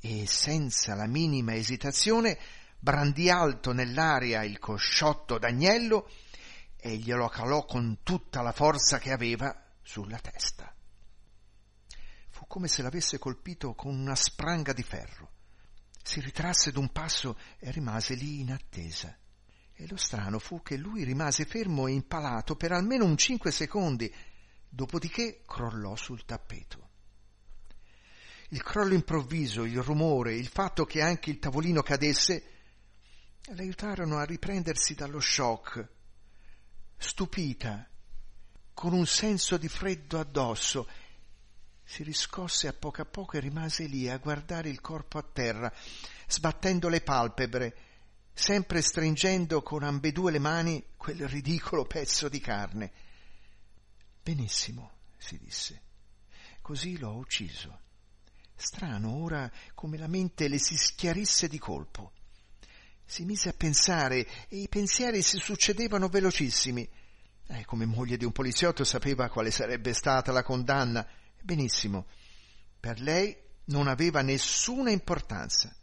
e 0.00 0.26
senza 0.26 0.96
la 0.96 1.06
minima 1.06 1.54
esitazione 1.54 2.36
brandì 2.78 3.30
alto 3.30 3.72
nell'aria 3.72 4.42
il 4.42 4.58
cosciotto 4.58 5.38
d'agnello 5.38 6.10
e 6.76 6.96
glielo 6.96 7.28
calò 7.28 7.64
con 7.64 7.98
tutta 8.02 8.42
la 8.42 8.50
forza 8.50 8.98
che 8.98 9.12
aveva 9.12 9.56
sulla 9.82 10.18
testa. 10.18 10.74
Fu 12.30 12.46
come 12.48 12.66
se 12.66 12.82
l'avesse 12.82 13.18
colpito 13.18 13.74
con 13.74 13.94
una 13.94 14.16
spranga 14.16 14.72
di 14.72 14.82
ferro. 14.82 15.30
Si 16.02 16.20
ritrasse 16.20 16.72
d'un 16.72 16.90
passo 16.90 17.38
e 17.58 17.70
rimase 17.70 18.14
lì 18.14 18.40
in 18.40 18.52
attesa. 18.52 19.16
E 19.74 19.86
lo 19.88 19.96
strano 19.96 20.38
fu 20.38 20.62
che 20.62 20.76
lui 20.76 21.04
rimase 21.04 21.44
fermo 21.44 21.86
e 21.86 21.92
impalato 21.92 22.56
per 22.56 22.72
almeno 22.72 23.04
un 23.04 23.16
cinque 23.16 23.50
secondi, 23.50 24.12
dopodiché 24.68 25.42
crollò 25.46 25.96
sul 25.96 26.24
tappeto. 26.24 26.90
Il 28.48 28.62
crollo 28.62 28.94
improvviso, 28.94 29.64
il 29.64 29.80
rumore, 29.80 30.34
il 30.34 30.48
fatto 30.48 30.84
che 30.84 31.00
anche 31.00 31.30
il 31.30 31.38
tavolino 31.38 31.82
cadesse, 31.82 32.44
l'aiutarono 33.54 34.18
a 34.18 34.24
riprendersi 34.24 34.94
dallo 34.94 35.20
shock. 35.20 35.88
Stupita, 36.98 37.88
con 38.74 38.92
un 38.92 39.06
senso 39.06 39.56
di 39.56 39.68
freddo 39.68 40.18
addosso, 40.18 40.86
si 41.92 42.04
riscosse 42.04 42.68
a 42.68 42.72
poco 42.72 43.02
a 43.02 43.04
poco 43.04 43.36
e 43.36 43.40
rimase 43.40 43.84
lì 43.84 44.08
a 44.08 44.16
guardare 44.16 44.70
il 44.70 44.80
corpo 44.80 45.18
a 45.18 45.22
terra, 45.30 45.70
sbattendo 46.26 46.88
le 46.88 47.02
palpebre, 47.02 47.76
sempre 48.32 48.80
stringendo 48.80 49.60
con 49.60 49.82
ambedue 49.82 50.30
le 50.30 50.38
mani 50.38 50.82
quel 50.96 51.28
ridicolo 51.28 51.84
pezzo 51.84 52.30
di 52.30 52.40
carne. 52.40 52.92
Benissimo, 54.22 54.92
si 55.18 55.36
disse. 55.36 55.82
Così 56.62 56.96
l'ho 56.96 57.12
ucciso. 57.12 57.80
Strano 58.54 59.14
ora 59.22 59.52
come 59.74 59.98
la 59.98 60.08
mente 60.08 60.48
le 60.48 60.58
si 60.58 60.78
schiarisse 60.78 61.46
di 61.46 61.58
colpo. 61.58 62.12
Si 63.04 63.26
mise 63.26 63.50
a 63.50 63.54
pensare 63.54 64.26
e 64.48 64.56
i 64.56 64.68
pensieri 64.68 65.20
si 65.20 65.36
succedevano 65.36 66.08
velocissimi. 66.08 66.88
Eh, 67.48 67.66
come 67.66 67.84
moglie 67.84 68.16
di 68.16 68.24
un 68.24 68.32
poliziotto 68.32 68.82
sapeva 68.82 69.28
quale 69.28 69.50
sarebbe 69.50 69.92
stata 69.92 70.32
la 70.32 70.42
condanna. 70.42 71.06
Benissimo. 71.42 72.06
Per 72.78 73.00
lei 73.00 73.36
non 73.66 73.88
aveva 73.88 74.22
nessuna 74.22 74.90
importanza. 74.90 75.74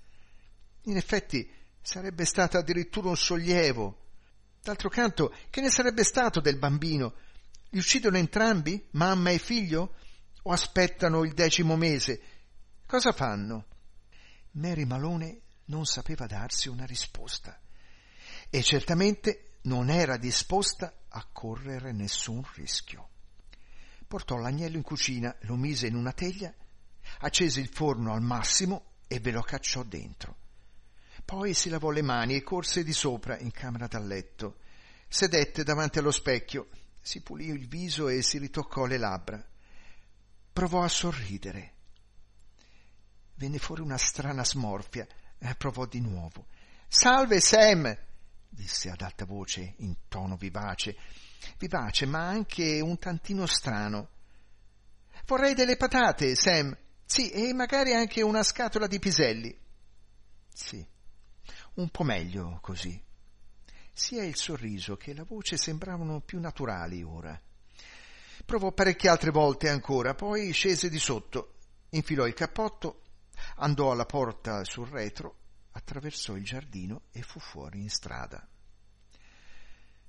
In 0.84 0.96
effetti 0.98 1.50
sarebbe 1.82 2.26
stato 2.26 2.58
addirittura 2.58 3.10
un 3.10 3.18
sollievo. 3.18 4.08
D'altro 4.62 4.90
canto, 4.90 5.34
che 5.50 5.62
ne 5.62 5.70
sarebbe 5.70 6.04
stato 6.04 6.40
del 6.40 6.58
bambino? 6.58 7.16
Li 7.70 7.80
uccidono 7.80 8.18
entrambi, 8.18 8.88
mamma 8.92 9.32
e 9.32 9.38
figlio? 9.38 9.96
O 10.44 10.52
aspettano 10.52 11.24
il 11.24 11.34
decimo 11.34 11.76
mese? 11.76 12.22
Cosa 12.86 13.12
fanno? 13.12 13.66
Mary 14.52 14.86
Malone 14.86 15.42
non 15.66 15.86
sapeva 15.86 16.26
darsi 16.26 16.70
una 16.70 16.86
risposta 16.86 17.60
e 18.50 18.64
certamente 18.64 19.60
non 19.64 19.90
era 19.90 20.18
disposta 20.18 21.02
a 21.10 21.28
correre 21.32 21.92
nessun 21.92 22.44
rischio. 22.56 23.09
Portò 24.10 24.38
l'agnello 24.38 24.76
in 24.76 24.82
cucina, 24.82 25.36
lo 25.42 25.56
mise 25.56 25.86
in 25.86 25.94
una 25.94 26.14
teglia, 26.14 26.52
accese 27.20 27.60
il 27.60 27.68
forno 27.68 28.12
al 28.12 28.24
massimo 28.24 28.94
e 29.08 29.20
ve 29.20 29.30
lo 29.30 29.44
cacciò 29.44 29.84
dentro. 29.84 30.36
Poi 31.24 31.54
si 31.54 31.70
lavò 31.70 31.92
le 31.92 32.02
mani 32.02 32.34
e 32.34 32.42
corse 32.42 32.84
di 32.84 32.92
sopra 32.92 33.38
in 33.38 33.52
camera 33.52 33.86
da 33.86 34.00
letto. 34.00 34.62
Sedette 35.08 35.64
davanti 35.64 36.00
allo 36.00 36.10
specchio, 36.10 36.70
si 37.00 37.22
pulì 37.22 37.50
il 37.50 37.68
viso 37.68 38.08
e 38.08 38.24
si 38.24 38.40
ritoccò 38.40 38.86
le 38.86 38.98
labbra. 38.98 39.48
Provò 40.54 40.82
a 40.82 40.88
sorridere. 40.88 41.74
Venne 43.36 43.60
fuori 43.60 43.82
una 43.82 44.00
strana 44.00 44.44
smorfia 44.44 45.06
eh, 45.38 45.54
provò 45.54 45.86
di 45.86 46.02
nuovo. 46.02 46.48
Salve 46.88 47.40
Sam! 47.40 47.96
disse 48.50 48.90
ad 48.90 49.02
alta 49.02 49.26
voce, 49.26 49.76
in 49.78 49.96
tono 50.08 50.36
vivace, 50.36 50.98
vivace 51.58 52.06
ma 52.06 52.28
anche 52.28 52.80
un 52.82 52.98
tantino 52.98 53.46
strano. 53.46 54.10
Vorrei 55.26 55.54
delle 55.54 55.78
patate, 55.78 56.36
Sam. 56.36 56.76
Sì, 57.06 57.30
e 57.30 57.54
magari 57.54 57.94
anche 57.94 58.22
una 58.22 58.44
scatola 58.44 58.88
di 58.88 59.00
piselli. 59.00 59.58
Sì, 60.54 60.86
un 61.76 61.90
po' 61.90 62.04
meglio 62.04 62.60
così. 62.62 63.02
Sia 63.92 64.24
il 64.24 64.36
sorriso 64.36 64.96
che 64.96 65.14
la 65.14 65.24
voce 65.24 65.58
sembravano 65.58 66.22
più 66.22 66.40
naturali 66.40 67.04
ora. 67.04 67.40
Provò 68.46 68.72
parecchie 68.72 69.10
altre 69.10 69.32
volte 69.32 69.70
ancora, 69.70 70.16
poi 70.16 70.52
scese 70.52 70.90
di 70.90 71.00
sotto, 71.00 71.56
infilò 71.90 72.26
il 72.26 72.34
cappotto 72.34 73.02
andò 73.58 73.92
alla 73.92 74.06
porta 74.06 74.64
sul 74.64 74.88
retro, 74.88 75.36
attraversò 75.72 76.36
il 76.36 76.44
giardino 76.44 77.04
e 77.12 77.22
fu 77.22 77.40
fuori 77.40 77.82
in 77.82 77.90
strada. 77.90 78.46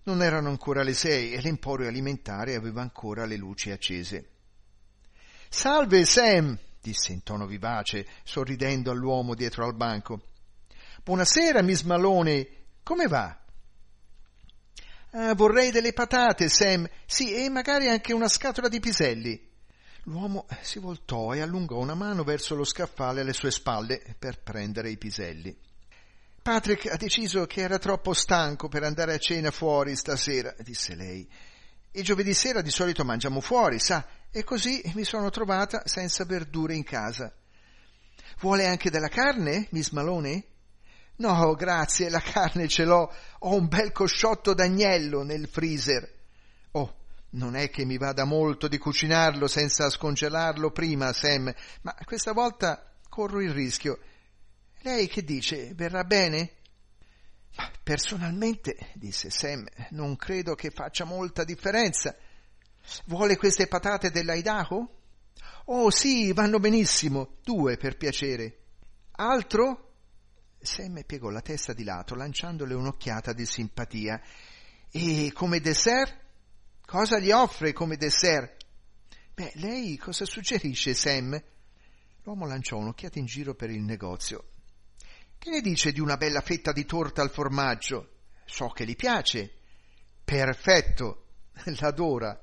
Non 0.02 0.22
erano 0.22 0.48
ancora 0.48 0.82
le 0.82 0.94
sei 0.94 1.32
e 1.32 1.40
l'emporio 1.42 1.86
alimentare 1.86 2.54
aveva 2.54 2.80
ancora 2.80 3.26
le 3.26 3.36
luci 3.36 3.70
accese. 3.70 4.28
Salve, 5.48 6.04
Sam! 6.04 6.58
disse 6.80 7.12
in 7.12 7.22
tono 7.22 7.46
vivace, 7.46 8.06
sorridendo 8.24 8.90
all'uomo 8.90 9.34
dietro 9.34 9.66
al 9.66 9.74
banco. 9.74 10.22
Buonasera, 11.02 11.62
Miss 11.62 11.82
Malone. 11.82 12.48
Come 12.82 13.06
va? 13.06 13.38
Ah, 15.12 15.34
vorrei 15.34 15.70
delle 15.70 15.92
patate, 15.92 16.48
Sam. 16.48 16.88
Sì, 17.04 17.34
e 17.34 17.48
magari 17.50 17.88
anche 17.88 18.12
una 18.12 18.28
scatola 18.28 18.68
di 18.68 18.80
piselli. 18.80 19.48
L'uomo 20.04 20.46
si 20.62 20.78
voltò 20.78 21.34
e 21.34 21.40
allungò 21.40 21.78
una 21.78 21.94
mano 21.94 22.24
verso 22.24 22.54
lo 22.54 22.64
scaffale 22.64 23.20
alle 23.20 23.32
sue 23.34 23.50
spalle 23.50 24.02
per 24.18 24.40
prendere 24.40 24.90
i 24.90 24.96
piselli. 24.96 25.54
Patrick 26.42 26.86
ha 26.86 26.96
deciso 26.96 27.46
che 27.46 27.60
era 27.60 27.78
troppo 27.78 28.14
stanco 28.14 28.68
per 28.68 28.82
andare 28.82 29.14
a 29.14 29.18
cena 29.18 29.50
fuori 29.50 29.94
stasera, 29.94 30.54
disse 30.60 30.94
lei. 30.94 31.28
Il 31.92 32.02
giovedì 32.02 32.32
sera 32.32 32.62
di 32.62 32.70
solito 32.70 33.04
mangiamo 33.04 33.40
fuori, 33.40 33.78
sa, 33.78 34.06
e 34.30 34.42
così 34.44 34.80
mi 34.94 35.04
sono 35.04 35.28
trovata 35.28 35.82
senza 35.84 36.24
verdure 36.24 36.74
in 36.74 36.84
casa. 36.84 37.32
Vuole 38.40 38.66
anche 38.66 38.90
della 38.90 39.08
carne, 39.08 39.66
Miss 39.70 39.90
Malone? 39.90 40.44
No, 41.16 41.54
grazie, 41.54 42.08
la 42.08 42.20
carne 42.20 42.68
ce 42.68 42.84
l'ho. 42.84 43.12
Ho 43.40 43.54
un 43.54 43.68
bel 43.68 43.92
cosciotto 43.92 44.54
d'agnello 44.54 45.22
nel 45.22 45.46
freezer. 45.46 46.08
Oh, 46.72 46.96
non 47.30 47.54
è 47.54 47.68
che 47.68 47.84
mi 47.84 47.98
vada 47.98 48.24
molto 48.24 48.66
di 48.66 48.78
cucinarlo 48.78 49.46
senza 49.46 49.90
scongelarlo 49.90 50.70
prima, 50.70 51.12
Sam, 51.12 51.52
ma 51.82 51.94
questa 52.04 52.32
volta 52.32 52.94
corro 53.10 53.42
il 53.42 53.50
rischio. 53.50 53.98
Lei 54.82 55.08
che 55.08 55.22
dice? 55.22 55.74
Verrà 55.74 56.04
bene? 56.04 56.52
Personalmente, 57.82 58.92
disse 58.94 59.28
Sam, 59.28 59.66
non 59.90 60.16
credo 60.16 60.54
che 60.54 60.70
faccia 60.70 61.04
molta 61.04 61.44
differenza. 61.44 62.16
Vuole 63.06 63.36
queste 63.36 63.66
patate 63.66 64.10
dell'Aidaho? 64.10 64.98
Oh 65.66 65.90
sì, 65.90 66.32
vanno 66.32 66.58
benissimo. 66.58 67.36
Due, 67.42 67.76
per 67.76 67.96
piacere. 67.96 68.58
Altro? 69.12 69.88
Sam 70.58 71.02
piegò 71.04 71.28
la 71.28 71.42
testa 71.42 71.74
di 71.74 71.84
lato, 71.84 72.14
lanciandole 72.14 72.72
un'occhiata 72.72 73.34
di 73.34 73.44
simpatia. 73.44 74.20
E 74.90 75.30
come 75.34 75.60
dessert? 75.60 76.16
Cosa 76.86 77.18
gli 77.18 77.30
offre 77.30 77.72
come 77.72 77.96
dessert? 77.96 78.64
Beh, 79.34 79.52
lei 79.56 79.96
cosa 79.98 80.24
suggerisce, 80.24 80.94
Sam? 80.94 81.40
L'uomo 82.22 82.46
lanciò 82.46 82.76
un'occhiata 82.78 83.18
in 83.18 83.26
giro 83.26 83.54
per 83.54 83.70
il 83.70 83.82
negozio. 83.82 84.44
Che 85.40 85.48
ne 85.48 85.62
dice 85.62 85.90
di 85.90 86.00
una 86.00 86.18
bella 86.18 86.42
fetta 86.42 86.70
di 86.70 86.84
torta 86.84 87.22
al 87.22 87.30
formaggio? 87.30 88.16
So 88.44 88.68
che 88.68 88.84
gli 88.84 88.94
piace. 88.94 89.50
Perfetto, 90.22 91.28
l'adora. 91.80 92.38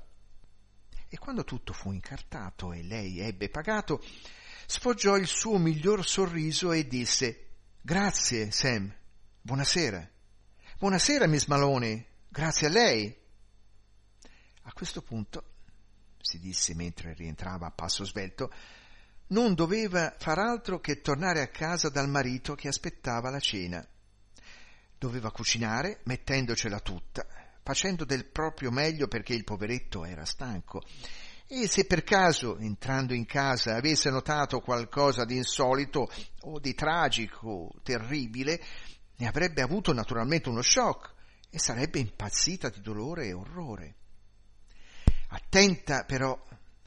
E 1.08 1.18
quando 1.20 1.44
tutto 1.44 1.74
fu 1.74 1.92
incartato 1.92 2.74
e 2.74 2.82
lei 2.82 3.20
ebbe 3.20 3.50
pagato, 3.50 4.04
sfoggiò 4.66 5.16
il 5.16 5.28
suo 5.28 5.60
miglior 5.60 6.04
sorriso 6.08 6.72
e 6.72 6.88
disse 6.88 7.50
Grazie, 7.82 8.50
Sam. 8.50 8.92
Buonasera. 9.42 10.10
Buonasera, 10.80 11.28
Miss 11.28 11.46
Malone. 11.46 12.08
Grazie 12.30 12.66
a 12.66 12.72
lei. 12.72 13.16
A 14.64 14.74
questo 14.74 15.04
punto, 15.04 15.44
si 16.20 16.40
disse 16.40 16.74
mentre 16.74 17.14
rientrava 17.14 17.68
a 17.68 17.72
passo 17.72 18.04
svelto, 18.04 18.52
non 19.28 19.54
doveva 19.54 20.16
far 20.18 20.40
altro 20.40 20.80
che 20.80 21.02
tornare 21.02 21.42
a 21.42 21.48
casa 21.48 21.90
dal 21.90 22.10
marito 22.10 22.56
che 22.56 22.68
aspettava 22.68 23.30
la 23.30 23.40
cena. 23.40 23.86
Doveva 24.98 25.32
cucinare, 25.32 26.00
mettendocela 26.04 26.80
tutta, 26.80 27.26
facendo 27.62 28.06
del 28.06 28.26
proprio 28.26 28.72
meglio 28.72 29.08
perché 29.08 29.34
il 29.34 29.44
poveretto 29.44 30.06
era 30.06 30.26
stanco. 30.26 30.82
E 31.50 31.68
se 31.68 31.86
per 31.86 32.04
caso, 32.04 32.58
entrando 32.58 33.14
in 33.14 33.26
casa, 33.26 33.76
avesse 33.76 34.10
notato 34.10 34.60
qualcosa 34.60 35.24
di 35.24 35.38
insolito 35.38 36.10
o 36.42 36.60
di 36.60 36.74
tragico, 36.74 37.72
terribile, 37.84 38.62
ne 39.18 39.28
avrebbe 39.28 39.62
avuto 39.62 39.94
naturalmente 39.94 40.50
uno 40.50 40.62
shock 40.62 41.14
e 41.50 41.60
sarebbe 41.60 42.00
impazzita 42.00 42.70
di 42.70 42.82
dolore 42.82 43.28
e 43.28 43.34
orrore. 43.34 43.96
Attenta 45.30 46.04
però, 46.04 46.38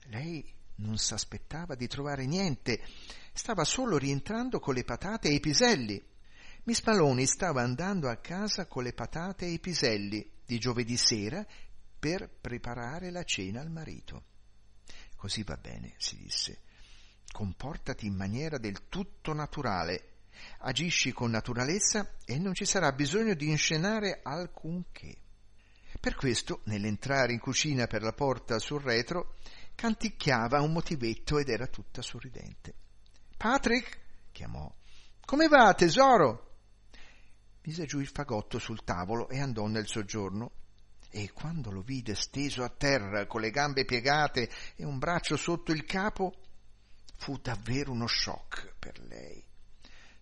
lei 0.09 0.45
non 0.81 0.99
s'aspettava 0.99 1.75
di 1.75 1.87
trovare 1.87 2.27
niente, 2.27 2.83
stava 3.33 3.65
solo 3.65 3.97
rientrando 3.97 4.59
con 4.59 4.75
le 4.75 4.85
patate 4.85 5.29
e 5.29 5.35
i 5.35 5.41
piselli. 5.41 6.03
Miss 6.65 6.83
Maloney 6.85 7.27
stava 7.27 7.63
andando 7.63 8.09
a 8.09 8.17
casa 8.17 8.67
con 8.67 8.83
le 8.83 8.93
patate 8.93 9.47
e 9.47 9.51
i 9.51 9.61
piselli 9.61 10.29
di 10.45 10.59
giovedì 10.59 10.97
sera 10.97 11.47
per 11.99 12.29
preparare 12.41 13.11
la 13.11 13.23
cena 13.23 13.61
al 13.61 13.71
marito. 13.71 14.25
Così 15.17 15.43
va 15.43 15.57
bene, 15.57 15.95
si 15.99 16.17
disse. 16.17 16.63
Comportati 17.31 18.07
in 18.07 18.15
maniera 18.15 18.59
del 18.59 18.89
tutto 18.89 19.33
naturale, 19.33 20.23
agisci 20.61 21.13
con 21.13 21.31
naturalezza 21.31 22.17
e 22.25 22.39
non 22.39 22.55
ci 22.55 22.65
sarà 22.65 22.93
bisogno 22.93 23.35
di 23.35 23.51
inscenare 23.51 24.21
alcunché. 24.23 25.17
Per 26.01 26.15
questo, 26.15 26.63
nell'entrare 26.65 27.33
in 27.33 27.39
cucina 27.39 27.87
per 27.87 28.03
la 28.03 28.13
porta 28.13 28.59
sul 28.59 28.81
retro, 28.81 29.35
canticchiava 29.81 30.61
un 30.61 30.73
motivetto 30.73 31.39
ed 31.39 31.49
era 31.49 31.67
tutta 31.67 32.03
sorridente. 32.03 32.75
Patrick, 33.35 33.99
chiamò, 34.31 34.71
come 35.25 35.49
va, 35.49 35.73
tesoro? 35.73 36.59
Mise 37.63 37.87
giù 37.87 37.99
il 37.99 38.11
fagotto 38.13 38.59
sul 38.59 38.85
tavolo 38.85 39.31
e 39.31 39.41
andò 39.41 39.67
nel 39.69 39.87
soggiorno. 39.87 40.51
E 41.09 41.33
quando 41.33 41.71
lo 41.71 41.81
vide 41.81 42.15
steso 42.15 42.63
a 42.63 42.69
terra, 42.69 43.25
con 43.25 43.41
le 43.41 43.49
gambe 43.49 43.87
piegate 43.87 44.51
e 44.77 44.85
un 44.85 44.99
braccio 44.99 45.39
sotto 45.39 45.73
il 45.73 45.87
capo, 45.87 46.35
fu 47.17 47.39
davvero 47.39 47.93
uno 47.93 48.07
shock 48.07 48.75
per 48.79 49.01
lei. 49.09 49.43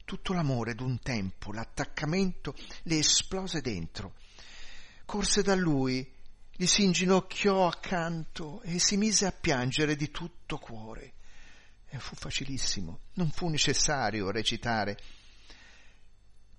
Tutto 0.05 0.35
l'amore 0.35 0.77
d'un 0.77 1.00
tempo, 1.00 1.53
l'attaccamento, 1.53 2.55
le 2.85 2.99
esplose 2.99 3.61
dentro. 3.61 4.15
Corse 5.05 5.43
da 5.43 5.57
lui, 5.57 6.15
gli 6.61 6.67
si 6.67 6.83
inginocchiò 6.83 7.69
accanto 7.69 8.62
e 8.62 8.81
si 8.81 8.97
mise 8.97 9.27
a 9.27 9.33
piangere 9.33 9.95
di 9.95 10.11
tutto 10.11 10.59
cuore. 10.59 11.12
E 11.87 12.00
fu 12.00 12.17
facilissimo, 12.17 12.99
non 13.12 13.31
fu 13.31 13.47
necessario 13.47 14.33
recitare. 14.33 14.99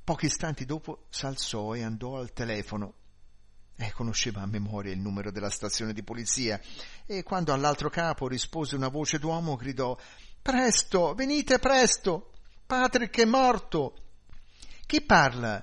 Pochi 0.02 0.28
istanti 0.28 0.64
dopo 0.64 1.08
s'alzò 1.10 1.76
e 1.76 1.84
andò 1.84 2.18
al 2.18 2.32
telefono. 2.32 2.94
E 3.76 3.92
conosceva 3.92 4.40
a 4.40 4.46
memoria 4.46 4.94
il 4.94 5.00
numero 5.00 5.32
della 5.32 5.50
stazione 5.50 5.92
di 5.92 6.02
polizia 6.02 6.62
e 7.06 7.22
quando 7.24 7.52
all'altro 7.52 7.90
capo 7.90 8.30
rispose 8.30 8.78
una 8.78 8.88
voce 8.88 9.20
d'uomo 9.20 9.58
gridò 9.58 9.98
Presto, 10.42 11.14
venite 11.14 11.60
presto! 11.60 12.32
Patrick 12.66 13.20
è 13.20 13.26
morto. 13.26 13.96
Chi 14.86 15.02
parla? 15.02 15.62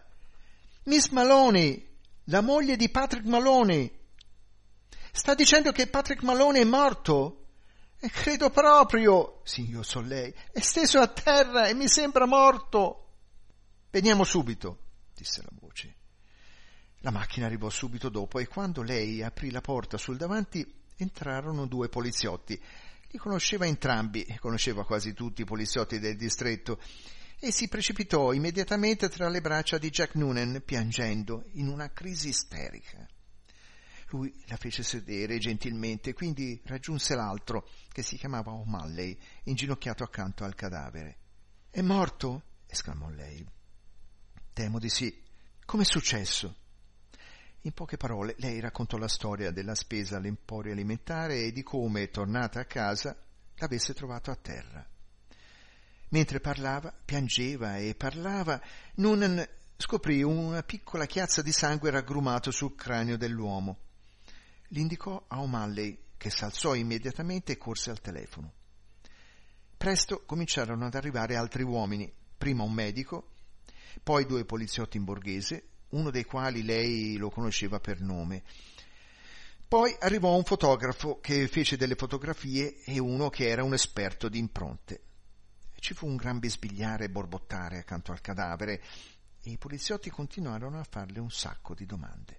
Miss 0.84 1.08
Maloney, 1.08 1.88
la 2.24 2.42
moglie 2.42 2.76
di 2.76 2.90
Patrick 2.90 3.24
Maloney. 3.24 4.04
Sta 5.16 5.34
dicendo 5.34 5.72
che 5.72 5.86
Patrick 5.86 6.22
Maloney 6.22 6.60
è 6.60 6.64
morto? 6.64 7.46
E 7.98 8.10
credo 8.10 8.50
proprio, 8.50 9.40
singhiozzò 9.44 10.00
lei, 10.02 10.32
è 10.52 10.60
steso 10.60 11.00
a 11.00 11.08
terra 11.08 11.68
e 11.68 11.74
mi 11.74 11.88
sembra 11.88 12.26
morto. 12.26 13.14
Veniamo 13.90 14.24
subito, 14.24 14.78
disse 15.14 15.40
la 15.40 15.48
voce. 15.58 15.94
La 16.98 17.10
macchina 17.10 17.46
arrivò 17.46 17.70
subito 17.70 18.10
dopo 18.10 18.40
e 18.40 18.46
quando 18.46 18.82
lei 18.82 19.22
aprì 19.22 19.50
la 19.50 19.62
porta 19.62 19.96
sul 19.96 20.18
davanti 20.18 20.70
entrarono 20.96 21.66
due 21.66 21.88
poliziotti 21.88 22.62
li 23.08 23.18
conosceva 23.18 23.64
entrambi, 23.64 24.26
conosceva 24.38 24.84
quasi 24.84 25.14
tutti 25.14 25.40
i 25.40 25.46
poliziotti 25.46 25.98
del 25.98 26.16
distretto, 26.16 26.78
e 27.40 27.50
si 27.50 27.68
precipitò 27.68 28.32
immediatamente 28.32 29.08
tra 29.08 29.30
le 29.30 29.40
braccia 29.40 29.78
di 29.78 29.88
Jack 29.88 30.16
Noonan, 30.16 30.60
piangendo, 30.62 31.44
in 31.52 31.68
una 31.68 31.90
crisi 31.90 32.28
isterica. 32.28 33.08
Lui 34.16 34.32
la 34.46 34.56
fece 34.56 34.82
sedere 34.82 35.36
gentilmente, 35.36 36.14
quindi 36.14 36.58
raggiunse 36.64 37.14
l'altro, 37.14 37.68
che 37.92 38.02
si 38.02 38.16
chiamava 38.16 38.50
O'Malley, 38.52 39.14
inginocchiato 39.44 40.04
accanto 40.04 40.42
al 40.42 40.54
cadavere. 40.54 41.18
È 41.68 41.82
morto? 41.82 42.42
esclamò 42.66 43.10
lei. 43.10 43.46
Temo 44.54 44.78
di 44.78 44.88
sì. 44.88 45.22
Com'è 45.66 45.84
successo? 45.84 46.56
In 47.60 47.72
poche 47.72 47.98
parole 47.98 48.36
lei 48.38 48.58
raccontò 48.58 48.96
la 48.96 49.06
storia 49.06 49.50
della 49.50 49.74
spesa 49.74 50.16
all'emporio 50.16 50.72
alimentare 50.72 51.42
e 51.42 51.52
di 51.52 51.62
come, 51.62 52.08
tornata 52.08 52.60
a 52.60 52.64
casa, 52.64 53.14
l'avesse 53.56 53.92
trovato 53.92 54.30
a 54.30 54.36
terra. 54.36 54.88
Mentre 56.08 56.40
parlava, 56.40 56.90
piangeva 57.04 57.76
e 57.76 57.94
parlava, 57.94 58.58
Noonan 58.94 59.46
scoprì 59.76 60.22
una 60.22 60.62
piccola 60.62 61.04
chiazza 61.04 61.42
di 61.42 61.52
sangue 61.52 61.90
raggrumato 61.90 62.50
sul 62.50 62.74
cranio 62.74 63.18
dell'uomo. 63.18 63.80
L'indicò 64.68 65.24
a 65.28 65.40
O'Malley, 65.40 65.98
che 66.16 66.30
s'alzò 66.30 66.74
immediatamente 66.74 67.52
e 67.52 67.58
corse 67.58 67.90
al 67.90 68.00
telefono. 68.00 68.52
Presto 69.76 70.24
cominciarono 70.24 70.86
ad 70.86 70.94
arrivare 70.94 71.36
altri 71.36 71.62
uomini, 71.62 72.12
prima 72.36 72.62
un 72.62 72.72
medico, 72.72 73.34
poi 74.02 74.26
due 74.26 74.44
poliziotti 74.44 74.96
in 74.96 75.04
borghese, 75.04 75.68
uno 75.90 76.10
dei 76.10 76.24
quali 76.24 76.62
lei 76.62 77.16
lo 77.16 77.30
conosceva 77.30 77.78
per 77.78 78.00
nome. 78.00 78.42
Poi 79.68 79.94
arrivò 80.00 80.36
un 80.36 80.44
fotografo 80.44 81.20
che 81.20 81.48
fece 81.48 81.76
delle 81.76 81.96
fotografie 81.96 82.82
e 82.84 82.98
uno 82.98 83.30
che 83.30 83.48
era 83.48 83.64
un 83.64 83.74
esperto 83.74 84.28
di 84.28 84.38
impronte. 84.38 85.02
Ci 85.78 85.94
fu 85.94 86.06
un 86.06 86.16
gran 86.16 86.38
bisbigliare 86.38 87.04
e 87.04 87.10
borbottare 87.10 87.78
accanto 87.78 88.12
al 88.12 88.20
cadavere 88.20 88.82
e 89.42 89.50
i 89.50 89.58
poliziotti 89.58 90.10
continuarono 90.10 90.78
a 90.78 90.86
farle 90.88 91.20
un 91.20 91.30
sacco 91.30 91.74
di 91.74 91.84
domande. 91.84 92.38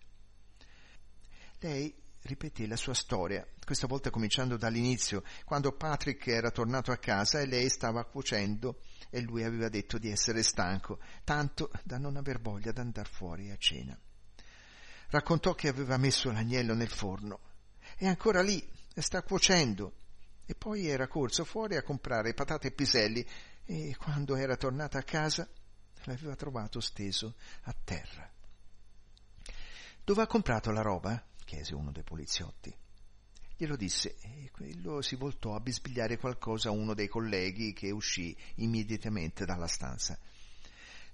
Lei 1.60 1.94
ripeté 2.28 2.68
la 2.68 2.76
sua 2.76 2.94
storia, 2.94 3.48
questa 3.66 3.88
volta 3.88 4.12
cominciando 4.12 4.58
dall'inizio, 4.58 5.24
quando 5.46 5.72
Patrick 5.72 6.28
era 6.28 6.52
tornato 6.52 6.92
a 6.92 6.98
casa 6.98 7.40
e 7.40 7.48
lei 7.48 7.70
stava 7.70 8.06
cuocendo 8.06 8.82
e 9.10 9.22
lui 9.22 9.44
aveva 9.44 9.70
detto 9.70 9.98
di 9.98 10.12
essere 10.12 10.44
stanco, 10.44 11.00
tanto 11.24 11.72
da 11.84 11.98
non 11.98 12.18
aver 12.18 12.40
voglia 12.40 12.72
d'andar 12.72 13.08
fuori 13.08 13.50
a 13.50 13.58
cena. 13.58 13.98
Raccontò 15.10 15.56
che 15.56 15.70
aveva 15.70 15.98
messo 15.98 16.32
l'agnello 16.32 16.76
nel 16.76 16.90
forno. 16.90 17.40
È 17.96 18.06
ancora 18.06 18.42
lì, 18.42 18.64
sta 18.94 19.24
cuocendo. 19.24 19.94
E 20.46 20.56
poi 20.56 20.88
era 20.88 21.08
corso 21.08 21.44
fuori 21.44 21.76
a 21.76 21.84
comprare 21.84 22.34
patate 22.34 22.68
e 22.68 22.72
piselli 22.72 23.26
e 23.66 23.96
quando 23.98 24.36
era 24.38 24.56
tornata 24.56 24.98
a 24.98 25.04
casa 25.04 25.48
l'aveva 26.04 26.36
trovato 26.36 26.80
steso 26.80 27.36
a 27.64 27.76
terra. 27.84 28.32
Dove 30.06 30.22
ha 30.22 30.28
comprato 30.28 30.72
la 30.72 30.82
roba? 30.82 31.22
Chiese 31.48 31.74
uno 31.74 31.92
dei 31.92 32.04
poliziotti. 32.04 32.76
Glielo 33.56 33.78
disse 33.78 34.18
e 34.20 34.52
quello 34.52 35.02
si 35.02 35.16
voltò 35.16 35.56
a 35.56 35.62
bisbigliare 35.62 36.18
qualcosa 36.18 36.68
a 36.68 36.74
uno 36.74 36.94
dei 36.94 37.08
colleghi 37.08 37.72
che 37.72 37.90
uscì 37.90 38.36
immediatamente 38.56 39.46
dalla 39.46 39.66
stanza. 39.66 40.20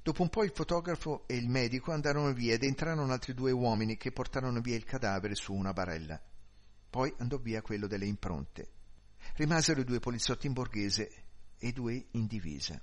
Dopo 0.02 0.24
un 0.24 0.30
po' 0.30 0.44
il 0.44 0.52
fotografo 0.54 1.26
e 1.28 1.36
il 1.36 1.48
medico 1.48 1.92
andarono 1.92 2.34
via 2.34 2.56
ed 2.56 2.64
entrarono 2.64 3.14
altri 3.14 3.36
due 3.36 3.52
uomini 3.52 3.96
che 3.96 4.12
portarono 4.12 4.60
via 4.60 4.76
il 4.76 4.84
cadavere 4.84 5.36
su 5.36 5.54
una 5.54 5.72
barella. 5.72 6.20
Poi 6.90 7.14
andò 7.20 7.38
via 7.38 7.62
quello 7.62 7.86
delle 7.86 8.08
impronte. 8.08 8.72
Rimasero 9.36 9.82
i 9.82 9.86
due 9.86 10.00
poliziotti 10.00 10.48
in 10.48 10.54
borghese 10.54 11.12
e 11.58 11.72
due 11.72 12.08
in 12.12 12.26
divisa. 12.26 12.82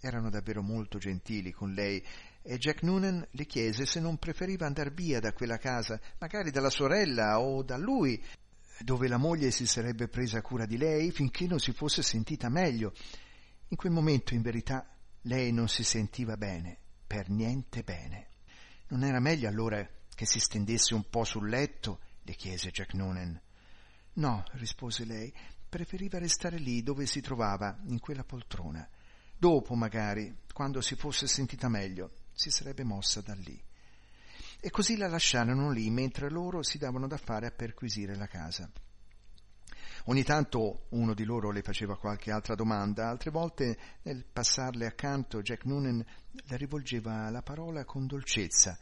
Erano 0.00 0.30
davvero 0.30 0.62
molto 0.62 0.98
gentili 0.98 1.52
con 1.52 1.74
lei 1.74 2.04
e 2.50 2.56
Jack 2.56 2.82
Noonan 2.82 3.28
le 3.32 3.44
chiese 3.44 3.84
se 3.84 4.00
non 4.00 4.16
preferiva 4.16 4.64
andar 4.64 4.90
via 4.90 5.20
da 5.20 5.34
quella 5.34 5.58
casa, 5.58 6.00
magari 6.18 6.50
dalla 6.50 6.70
sorella 6.70 7.40
o 7.40 7.62
da 7.62 7.76
lui, 7.76 8.18
dove 8.78 9.06
la 9.06 9.18
moglie 9.18 9.50
si 9.50 9.66
sarebbe 9.66 10.08
presa 10.08 10.40
cura 10.40 10.64
di 10.64 10.78
lei 10.78 11.10
finché 11.10 11.46
non 11.46 11.58
si 11.58 11.72
fosse 11.72 12.02
sentita 12.02 12.48
meglio. 12.48 12.94
In 13.68 13.76
quel 13.76 13.92
momento, 13.92 14.32
in 14.32 14.40
verità, 14.40 14.88
lei 15.22 15.52
non 15.52 15.68
si 15.68 15.84
sentiva 15.84 16.38
bene, 16.38 16.78
per 17.06 17.28
niente 17.28 17.82
bene. 17.82 18.28
Non 18.88 19.04
era 19.04 19.20
meglio 19.20 19.46
allora 19.46 19.86
che 20.14 20.24
si 20.24 20.40
stendesse 20.40 20.94
un 20.94 21.04
po' 21.10 21.24
sul 21.24 21.50
letto? 21.50 22.00
le 22.22 22.32
chiese 22.32 22.70
Jack 22.70 22.94
Noonan. 22.94 23.38
No, 24.14 24.42
rispose 24.52 25.04
lei, 25.04 25.30
preferiva 25.68 26.18
restare 26.18 26.56
lì 26.56 26.82
dove 26.82 27.04
si 27.04 27.20
trovava, 27.20 27.78
in 27.88 28.00
quella 28.00 28.24
poltrona. 28.24 28.88
Dopo, 29.36 29.74
magari, 29.74 30.34
quando 30.52 30.80
si 30.80 30.94
fosse 30.94 31.26
sentita 31.26 31.68
meglio, 31.68 32.12
si 32.38 32.50
sarebbe 32.50 32.84
mossa 32.84 33.20
da 33.20 33.34
lì 33.34 33.60
e 34.60 34.70
così 34.70 34.96
la 34.96 35.08
lasciarono 35.08 35.70
lì 35.70 35.90
mentre 35.90 36.30
loro 36.30 36.62
si 36.62 36.78
davano 36.78 37.08
da 37.08 37.16
fare 37.16 37.46
a 37.46 37.50
perquisire 37.50 38.14
la 38.16 38.28
casa. 38.28 38.70
Ogni 40.04 40.22
tanto 40.22 40.86
uno 40.90 41.14
di 41.14 41.24
loro 41.24 41.50
le 41.50 41.62
faceva 41.62 41.98
qualche 41.98 42.30
altra 42.30 42.54
domanda, 42.54 43.08
altre 43.08 43.30
volte 43.30 43.76
nel 44.02 44.24
passarle 44.24 44.86
accanto 44.86 45.42
Jack 45.42 45.64
Noonan 45.64 46.04
le 46.30 46.56
rivolgeva 46.56 47.28
la 47.30 47.42
parola 47.42 47.84
con 47.84 48.06
dolcezza. 48.06 48.78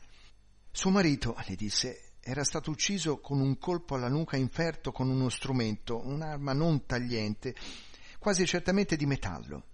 Suo 0.71 0.91
marito, 0.91 1.35
le 1.47 1.57
disse, 1.57 2.13
era 2.21 2.45
stato 2.45 2.71
ucciso 2.71 3.21
con 3.21 3.41
un 3.41 3.59
colpo 3.59 3.95
alla 3.95 4.09
nuca 4.09 4.37
inferto 4.37 4.93
con 4.93 5.09
uno 5.09 5.31
strumento, 5.31 6.07
un'arma 6.07 6.53
non 6.53 6.85
tagliente, 6.85 7.55
quasi 8.19 8.45
certamente 8.47 8.97
di 8.97 9.07
metallo. 9.07 9.65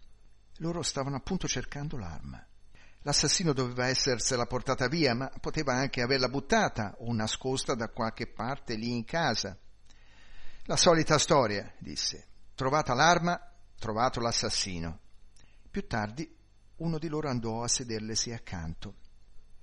Loro 0.58 0.82
stavano 0.82 1.16
appunto 1.16 1.48
cercando 1.48 1.96
l'arma. 1.96 2.46
L'assassino 3.02 3.52
doveva 3.52 3.88
essersela 3.88 4.46
portata 4.46 4.86
via, 4.86 5.14
ma 5.14 5.30
poteva 5.40 5.74
anche 5.74 6.02
averla 6.02 6.28
buttata 6.28 6.94
o 6.98 7.12
nascosta 7.12 7.74
da 7.74 7.88
qualche 7.88 8.28
parte 8.28 8.74
lì 8.74 8.94
in 8.94 9.04
casa. 9.04 9.58
La 10.66 10.76
solita 10.76 11.18
storia, 11.18 11.72
disse. 11.78 12.26
Trovata 12.54 12.94
l'arma, 12.94 13.40
trovato 13.76 14.20
l'assassino. 14.20 15.00
Più 15.68 15.86
tardi 15.86 16.32
uno 16.76 16.98
di 16.98 17.08
loro 17.08 17.28
andò 17.28 17.62
a 17.62 17.68
sederlesi 17.68 18.30
accanto. 18.30 18.94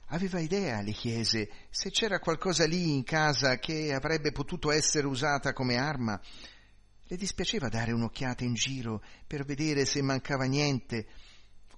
Aveva 0.07 0.39
idea, 0.39 0.81
le 0.81 0.91
chiese, 0.91 1.49
se 1.69 1.91
c'era 1.91 2.19
qualcosa 2.19 2.65
lì 2.65 2.93
in 2.93 3.03
casa 3.03 3.57
che 3.57 3.93
avrebbe 3.93 4.31
potuto 4.31 4.71
essere 4.71 5.05
usata 5.05 5.53
come 5.53 5.77
arma. 5.77 6.19
Le 7.03 7.15
dispiaceva 7.15 7.69
dare 7.69 7.91
un'occhiata 7.91 8.43
in 8.43 8.53
giro 8.53 9.03
per 9.27 9.45
vedere 9.45 9.85
se 9.85 10.01
mancava 10.01 10.45
niente, 10.45 11.07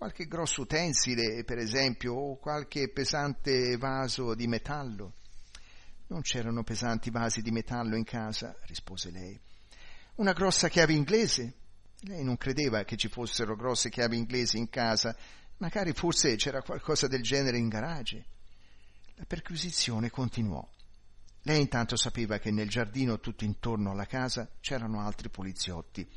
qualche 0.01 0.25
grosso 0.25 0.61
utensile, 0.61 1.43
per 1.43 1.59
esempio, 1.59 2.15
o 2.15 2.37
qualche 2.37 2.89
pesante 2.89 3.77
vaso 3.77 4.33
di 4.33 4.47
metallo. 4.47 5.13
Non 6.07 6.21
c'erano 6.21 6.63
pesanti 6.63 7.11
vasi 7.11 7.43
di 7.43 7.51
metallo 7.51 7.95
in 7.95 8.03
casa, 8.03 8.55
rispose 8.61 9.11
lei. 9.11 9.39
Una 10.15 10.33
grossa 10.33 10.69
chiave 10.69 10.93
inglese? 10.93 11.53
Lei 11.99 12.23
non 12.23 12.35
credeva 12.37 12.83
che 12.83 12.97
ci 12.97 13.09
fossero 13.09 13.55
grosse 13.55 13.91
chiavi 13.91 14.17
inglesi 14.17 14.57
in 14.57 14.69
casa, 14.69 15.15
magari 15.57 15.93
forse 15.93 16.35
c'era 16.35 16.63
qualcosa 16.63 17.05
del 17.05 17.21
genere 17.21 17.59
in 17.59 17.67
garage. 17.67 18.25
La 19.17 19.25
perquisizione 19.25 20.09
continuò. 20.09 20.67
Lei 21.43 21.61
intanto 21.61 21.95
sapeva 21.95 22.39
che 22.39 22.49
nel 22.49 22.69
giardino 22.69 23.19
tutto 23.19 23.43
intorno 23.43 23.91
alla 23.91 24.07
casa 24.07 24.49
c'erano 24.61 24.99
altri 24.99 25.29
poliziotti. 25.29 26.09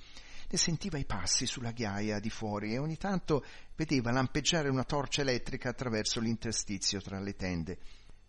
Ne 0.50 0.58
sentiva 0.58 0.98
i 0.98 1.04
passi 1.04 1.46
sulla 1.46 1.72
ghiaia 1.72 2.20
di 2.20 2.30
fuori 2.30 2.72
e 2.72 2.78
ogni 2.78 2.96
tanto 2.96 3.44
vedeva 3.76 4.12
lampeggiare 4.12 4.68
una 4.68 4.84
torcia 4.84 5.22
elettrica 5.22 5.70
attraverso 5.70 6.20
l'interstizio 6.20 7.00
tra 7.00 7.18
le 7.20 7.34
tende. 7.34 7.78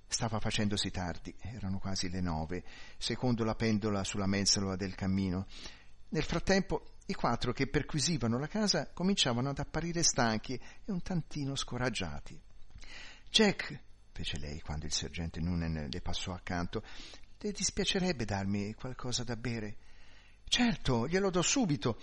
Stava 0.08 0.40
facendosi 0.40 0.92
tardi, 0.92 1.36
erano 1.42 1.80
quasi 1.80 2.10
le 2.10 2.22
nove, 2.22 2.64
secondo 2.98 3.44
la 3.44 3.56
pendola 3.56 4.04
sulla 4.04 4.28
mensola 4.28 4.76
del 4.76 4.96
cammino. 4.96 5.48
Nel 6.10 6.24
frattempo 6.24 6.96
i 7.08 7.14
quattro 7.14 7.54
che 7.54 7.68
perquisivano 7.68 8.40
la 8.40 8.48
casa 8.48 8.92
cominciavano 8.94 9.50
ad 9.50 9.60
apparire 9.60 10.04
stanchi 10.04 10.54
e 10.54 10.92
un 10.92 11.02
tantino 11.02 11.56
scoraggiati. 11.56 12.40
Jack, 13.30 13.80
fece 14.12 14.40
lei 14.40 14.62
quando 14.62 14.86
il 14.86 14.94
sergente 14.94 15.40
Noonan 15.40 15.90
le 15.92 16.02
passò 16.02 16.32
accanto, 16.32 16.84
le 17.40 17.52
dispiacerebbe 17.52 18.26
darmi 18.26 18.74
qualcosa 18.74 19.24
da 19.24 19.36
bere? 19.36 19.78
Certo, 20.48 21.08
glielo 21.08 21.30
do 21.30 21.42
subito. 21.42 22.00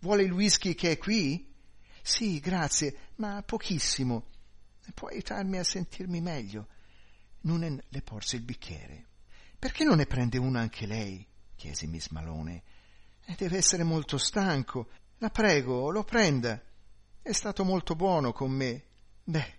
Vuole 0.00 0.22
il 0.22 0.32
whisky 0.32 0.74
che 0.74 0.92
è 0.92 0.98
qui? 0.98 1.54
Sì, 2.02 2.40
grazie, 2.40 2.96
ma 3.16 3.42
pochissimo. 3.42 4.26
Può 4.94 5.08
aiutarmi 5.08 5.58
a 5.58 5.64
sentirmi 5.64 6.20
meglio. 6.20 6.68
Noonan 7.40 7.80
le 7.88 8.02
porse 8.02 8.36
il 8.36 8.42
bicchiere. 8.42 9.06
Perché 9.58 9.84
non 9.84 9.96
ne 9.96 10.06
prende 10.06 10.38
uno 10.38 10.58
anche 10.58 10.86
lei? 10.86 11.26
chiese 11.56 11.86
Miss 11.86 12.08
Malone. 12.08 12.62
Deve 13.36 13.56
essere 13.56 13.82
molto 13.82 14.18
stanco. 14.18 14.88
La 15.18 15.30
prego, 15.30 15.90
lo 15.90 16.04
prenda. 16.04 16.62
È 17.20 17.32
stato 17.32 17.64
molto 17.64 17.96
buono 17.96 18.32
con 18.32 18.52
me. 18.52 18.84
Beh, 19.24 19.54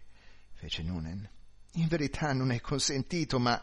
fece 0.54 0.84
Noonan. 0.84 1.30
In 1.74 1.88
verità 1.88 2.32
non 2.32 2.52
è 2.52 2.62
consentito, 2.62 3.40
ma 3.40 3.62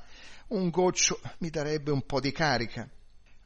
un 0.48 0.68
goccio 0.68 1.20
mi 1.38 1.48
darebbe 1.48 1.90
un 1.90 2.04
po' 2.04 2.20
di 2.20 2.32
carica. 2.32 2.88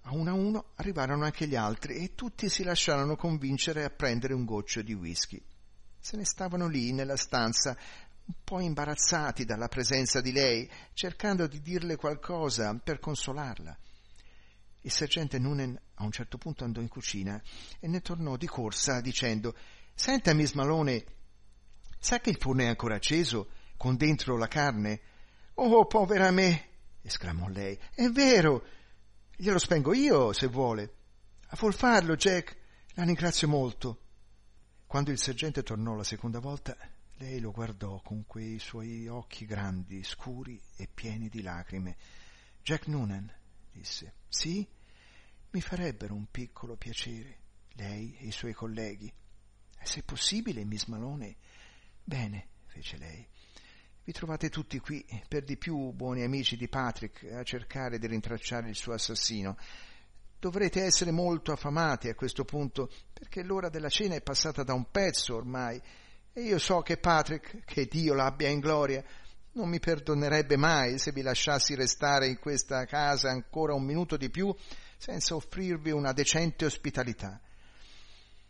A 0.08 0.14
uno 0.14 0.30
a 0.30 0.34
uno 0.34 0.64
arrivarono 0.76 1.24
anche 1.24 1.46
gli 1.46 1.54
altri 1.54 1.96
e 1.96 2.14
tutti 2.14 2.48
si 2.48 2.64
lasciarono 2.64 3.14
convincere 3.14 3.84
a 3.84 3.90
prendere 3.90 4.32
un 4.32 4.46
goccio 4.46 4.80
di 4.80 4.94
whisky. 4.94 5.38
Se 6.00 6.16
ne 6.16 6.24
stavano 6.24 6.66
lì 6.66 6.92
nella 6.92 7.16
stanza, 7.16 7.76
un 8.24 8.34
po' 8.42 8.58
imbarazzati 8.58 9.44
dalla 9.44 9.68
presenza 9.68 10.22
di 10.22 10.32
lei, 10.32 10.70
cercando 10.94 11.46
di 11.46 11.60
dirle 11.60 11.96
qualcosa 11.96 12.74
per 12.82 13.00
consolarla. 13.00 13.76
Il 14.80 14.90
sergente 14.90 15.38
Noonan 15.38 15.78
a 15.96 16.04
un 16.04 16.10
certo 16.10 16.38
punto 16.38 16.64
andò 16.64 16.80
in 16.80 16.88
cucina 16.88 17.38
e 17.78 17.86
ne 17.86 18.00
tornò 18.00 18.38
di 18.38 18.46
corsa 18.46 19.02
dicendo 19.02 19.54
Senta, 19.92 20.32
Miss 20.32 20.54
Malone, 20.54 21.04
sa 21.98 22.18
che 22.18 22.30
il 22.30 22.38
forno 22.40 22.62
è 22.62 22.66
ancora 22.66 22.94
acceso, 22.94 23.50
con 23.76 23.96
dentro 23.96 24.38
la 24.38 24.48
carne? 24.48 25.00
Oh, 25.56 25.84
povera 25.84 26.30
me! 26.30 26.68
esclamò 27.02 27.48
lei. 27.48 27.78
È 27.94 28.08
vero! 28.08 28.76
Glielo 29.40 29.61
spengo 29.61 29.94
io, 29.94 30.33
se 30.33 30.48
vuole. 30.48 30.94
Vuol 31.61 31.72
farlo, 31.72 32.16
Jack? 32.16 32.57
La 32.94 33.05
ringrazio 33.05 33.46
molto. 33.46 34.01
Quando 34.85 35.12
il 35.12 35.18
sergente 35.20 35.62
tornò 35.62 35.94
la 35.94 36.03
seconda 36.03 36.40
volta, 36.40 36.77
lei 37.18 37.38
lo 37.38 37.53
guardò 37.53 38.01
con 38.03 38.27
quei 38.27 38.59
suoi 38.59 39.07
occhi 39.07 39.46
grandi, 39.46 40.03
scuri 40.03 40.61
e 40.74 40.88
pieni 40.92 41.29
di 41.29 41.40
lacrime. 41.40 41.96
Jack 42.64 42.88
Noonan, 42.88 43.33
disse. 43.70 44.14
Sì? 44.27 44.66
Mi 45.51 45.61
farebbero 45.61 46.16
un 46.16 46.27
piccolo 46.33 46.74
piacere, 46.74 47.38
lei 47.74 48.16
e 48.18 48.27
i 48.27 48.33
suoi 48.33 48.55
colleghi. 48.55 49.12
Se 49.85 50.03
possibile, 50.03 50.64
Miss 50.64 50.87
Malone. 50.87 51.37
Bene, 52.03 52.48
fece 52.66 52.96
lei. 52.96 53.24
Vi 54.08 54.14
trovate 54.14 54.48
tutti 54.48 54.78
qui, 54.78 55.04
per 55.28 55.44
di 55.44 55.58
più 55.58 55.90
buoni 55.90 56.22
amici 56.22 56.56
di 56.56 56.66
Patrick, 56.66 57.30
a 57.30 57.42
cercare 57.42 57.98
di 57.98 58.06
rintracciare 58.06 58.70
il 58.70 58.74
suo 58.74 58.94
assassino. 58.94 59.54
Dovrete 60.40 60.82
essere 60.82 61.10
molto 61.10 61.52
affamati 61.52 62.08
a 62.08 62.14
questo 62.14 62.46
punto, 62.46 62.90
perché 63.12 63.42
l'ora 63.42 63.68
della 63.68 63.90
cena 63.90 64.14
è 64.14 64.22
passata 64.22 64.62
da 64.62 64.72
un 64.72 64.90
pezzo 64.90 65.36
ormai, 65.36 65.78
e 66.32 66.40
io 66.40 66.58
so 66.58 66.80
che 66.80 66.96
Patrick, 66.96 67.66
che 67.66 67.84
Dio 67.84 68.14
l'abbia 68.14 68.48
in 68.48 68.60
gloria, 68.60 69.04
non 69.52 69.68
mi 69.68 69.78
perdonerebbe 69.78 70.56
mai 70.56 70.98
se 70.98 71.12
vi 71.12 71.20
lasciassi 71.20 71.74
restare 71.74 72.28
in 72.28 72.38
questa 72.38 72.86
casa 72.86 73.28
ancora 73.28 73.74
un 73.74 73.84
minuto 73.84 74.16
di 74.16 74.30
più 74.30 74.50
senza 74.96 75.34
offrirvi 75.34 75.90
una 75.90 76.14
decente 76.14 76.64
ospitalità. 76.64 77.38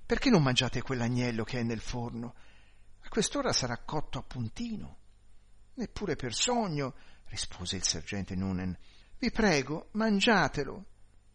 Perché 0.06 0.30
non 0.30 0.44
mangiate 0.44 0.82
quell'agnello 0.82 1.42
che 1.42 1.58
è 1.58 1.62
nel 1.64 1.80
forno? 1.80 2.36
A 3.00 3.08
quest'ora 3.08 3.52
sarà 3.52 3.76
cotto 3.78 4.18
a 4.20 4.22
puntino. 4.22 4.97
Neppure 5.78 6.16
per 6.16 6.34
sogno, 6.34 6.94
rispose 7.26 7.76
il 7.76 7.84
sergente 7.84 8.34
Noonan. 8.34 8.76
Vi 9.16 9.30
prego, 9.30 9.90
mangiatelo. 9.92 10.84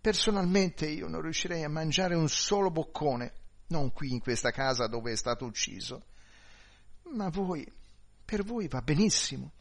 Personalmente 0.02 0.86
io 0.86 1.08
non 1.08 1.22
riuscirei 1.22 1.64
a 1.64 1.70
mangiare 1.70 2.16
un 2.16 2.28
solo 2.28 2.70
boccone, 2.70 3.34
non 3.68 3.94
qui 3.94 4.12
in 4.12 4.20
questa 4.20 4.52
casa 4.52 4.88
dove 4.88 5.14
è 5.14 5.16
stato 5.16 5.46
ucciso. 5.46 6.08
Ma 7.14 7.30
voi, 7.30 7.66
per 8.26 8.44
voi 8.44 8.68
va 8.68 8.82
benissimo. 8.82 9.54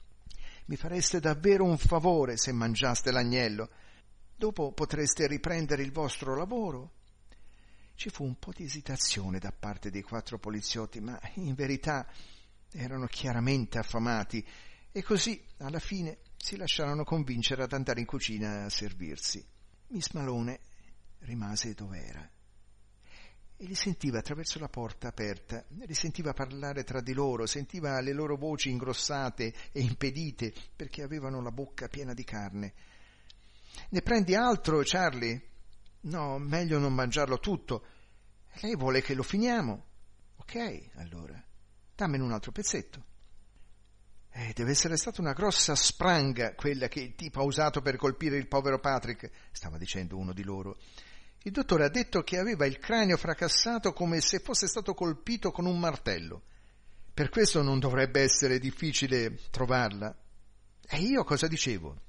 Mi 0.64 0.75
fareste 0.75 1.21
davvero 1.21 1.64
un 1.64 1.79
favore 1.79 2.37
se 2.37 2.51
mangiaste 2.51 3.12
l'agnello. 3.12 3.71
Dopo 4.35 4.73
potreste 4.73 5.29
riprendere 5.29 5.85
il 5.85 5.92
vostro 5.92 6.35
lavoro. 6.35 6.95
Ci 7.95 8.11
fu 8.11 8.25
un 8.25 8.37
po' 8.37 8.51
di 8.53 8.64
esitazione 8.64 9.38
da 9.38 9.53
parte 9.57 9.90
dei 9.90 10.03
quattro 10.03 10.40
poliziotti, 10.40 10.99
ma 10.99 11.21
in 11.35 11.55
verità 11.55 12.05
erano 12.73 13.07
chiaramente 13.07 13.79
affamati 13.79 14.45
e 14.93 15.03
così 15.03 15.43
alla 15.59 15.79
fine 15.79 16.19
si 16.37 16.57
lasciarono 16.57 17.03
convincere 17.03 17.63
ad 17.63 17.73
andare 17.73 18.01
in 18.01 18.07
cucina 18.07 18.65
a 18.65 18.71
servirsi. 18.71 19.45
Miss 19.89 20.11
Malone 20.13 20.61
rimase 21.21 21.73
dov'era 21.73 22.31
e 23.57 23.65
li 23.65 23.75
sentiva 23.75 24.19
attraverso 24.19 24.59
la 24.59 24.69
porta 24.69 25.09
aperta, 25.09 25.65
li 25.69 25.95
sentiva 25.95 26.33
parlare 26.33 26.83
tra 26.83 27.01
di 27.01 27.13
loro, 27.13 27.47
sentiva 27.47 28.01
le 28.01 28.13
loro 28.13 28.37
voci 28.37 28.71
ingrossate 28.71 29.55
e 29.71 29.81
impedite 29.81 30.53
perché 30.75 31.03
avevano 31.03 31.41
la 31.41 31.53
bocca 31.53 31.87
piena 31.87 32.13
di 32.13 32.25
carne. 32.25 32.75
Ne 33.91 34.03
prendi 34.03 34.35
altro, 34.35 34.81
Charlie? 34.83 35.41
No, 36.01 36.39
meglio 36.39 36.79
non 36.79 36.93
mangiarlo 36.93 37.39
tutto. 37.39 37.87
Lei 38.61 38.75
vuole 38.75 39.01
che 39.01 39.15
lo 39.15 39.23
finiamo? 39.23 39.85
Ok, 40.37 40.91
allora, 40.97 41.41
dammene 41.95 42.25
un 42.25 42.33
altro 42.33 42.51
pezzetto. 42.51 43.11
Eh, 44.35 44.53
deve 44.55 44.71
essere 44.71 44.97
stata 44.97 45.21
una 45.21 45.35
grossa 45.35 45.75
spranga 45.75 46.55
quella 46.55 46.88
che 46.88 47.01
il 47.01 47.14
tipo 47.14 47.40
ha 47.40 47.45
usato 47.45 47.83
per 47.83 47.97
colpire 47.97 48.38
il 48.38 48.49
povero 48.49 48.81
Patrick, 48.81 49.31
stava 49.53 49.77
dicendo 49.77 50.16
uno 50.16 50.33
di 50.33 50.42
loro. 50.42 50.79
Il 51.42 51.53
dottore 51.53 51.85
ha 51.85 51.90
detto 51.90 52.23
che 52.23 52.38
aveva 52.38 52.64
il 52.64 52.79
cranio 52.79 53.16
fracassato 53.16 53.92
come 53.92 54.21
se 54.21 54.38
fosse 54.38 54.66
stato 54.66 54.95
colpito 54.95 55.51
con 55.51 55.66
un 55.66 55.79
martello. 55.79 56.42
Per 57.12 57.29
questo 57.29 57.61
non 57.62 57.79
dovrebbe 57.79 58.23
essere 58.23 58.59
difficile 58.59 59.38
trovarla. 59.51 60.16
E 60.88 60.99
io 60.99 61.25
cosa 61.25 61.47
dicevo? 61.47 62.01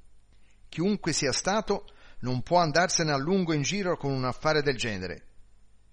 Chiunque 0.70 1.12
sia 1.12 1.34
stato 1.34 1.88
non 2.20 2.42
può 2.42 2.60
andarsene 2.60 3.12
a 3.12 3.18
lungo 3.18 3.52
in 3.52 3.64
giro 3.64 3.98
con 3.98 4.12
un 4.12 4.24
affare 4.24 4.62
del 4.62 4.78
genere. 4.78 5.28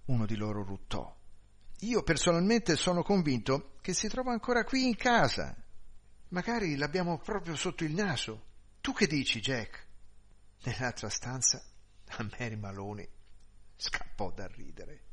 Uno 0.07 0.27
di 0.27 0.37
loro 0.37 0.63
ruttò. 0.63 1.13
Io 1.81 2.03
personalmente 2.03 2.77
sono 2.77 3.03
convinto 3.03 3.73
che 3.81 3.95
si 3.95 4.07
trova 4.07 4.31
ancora 4.31 4.63
qui 4.63 4.87
in 4.87 4.97
casa. 4.97 5.57
Magari 6.31 6.77
l'abbiamo 6.77 7.19
proprio 7.19 7.57
sotto 7.57 7.85
il 7.85 7.93
naso. 7.93 8.45
Tu 8.81 8.93
che 8.93 9.07
dici, 9.07 9.41
Jack? 9.41 9.87
Nell'altra 10.63 11.09
stanza, 11.09 11.61
Mary 12.39 12.57
Maloney 12.57 13.09
scappò 13.77 14.31
da 14.31 14.47
ridere. 14.47 15.10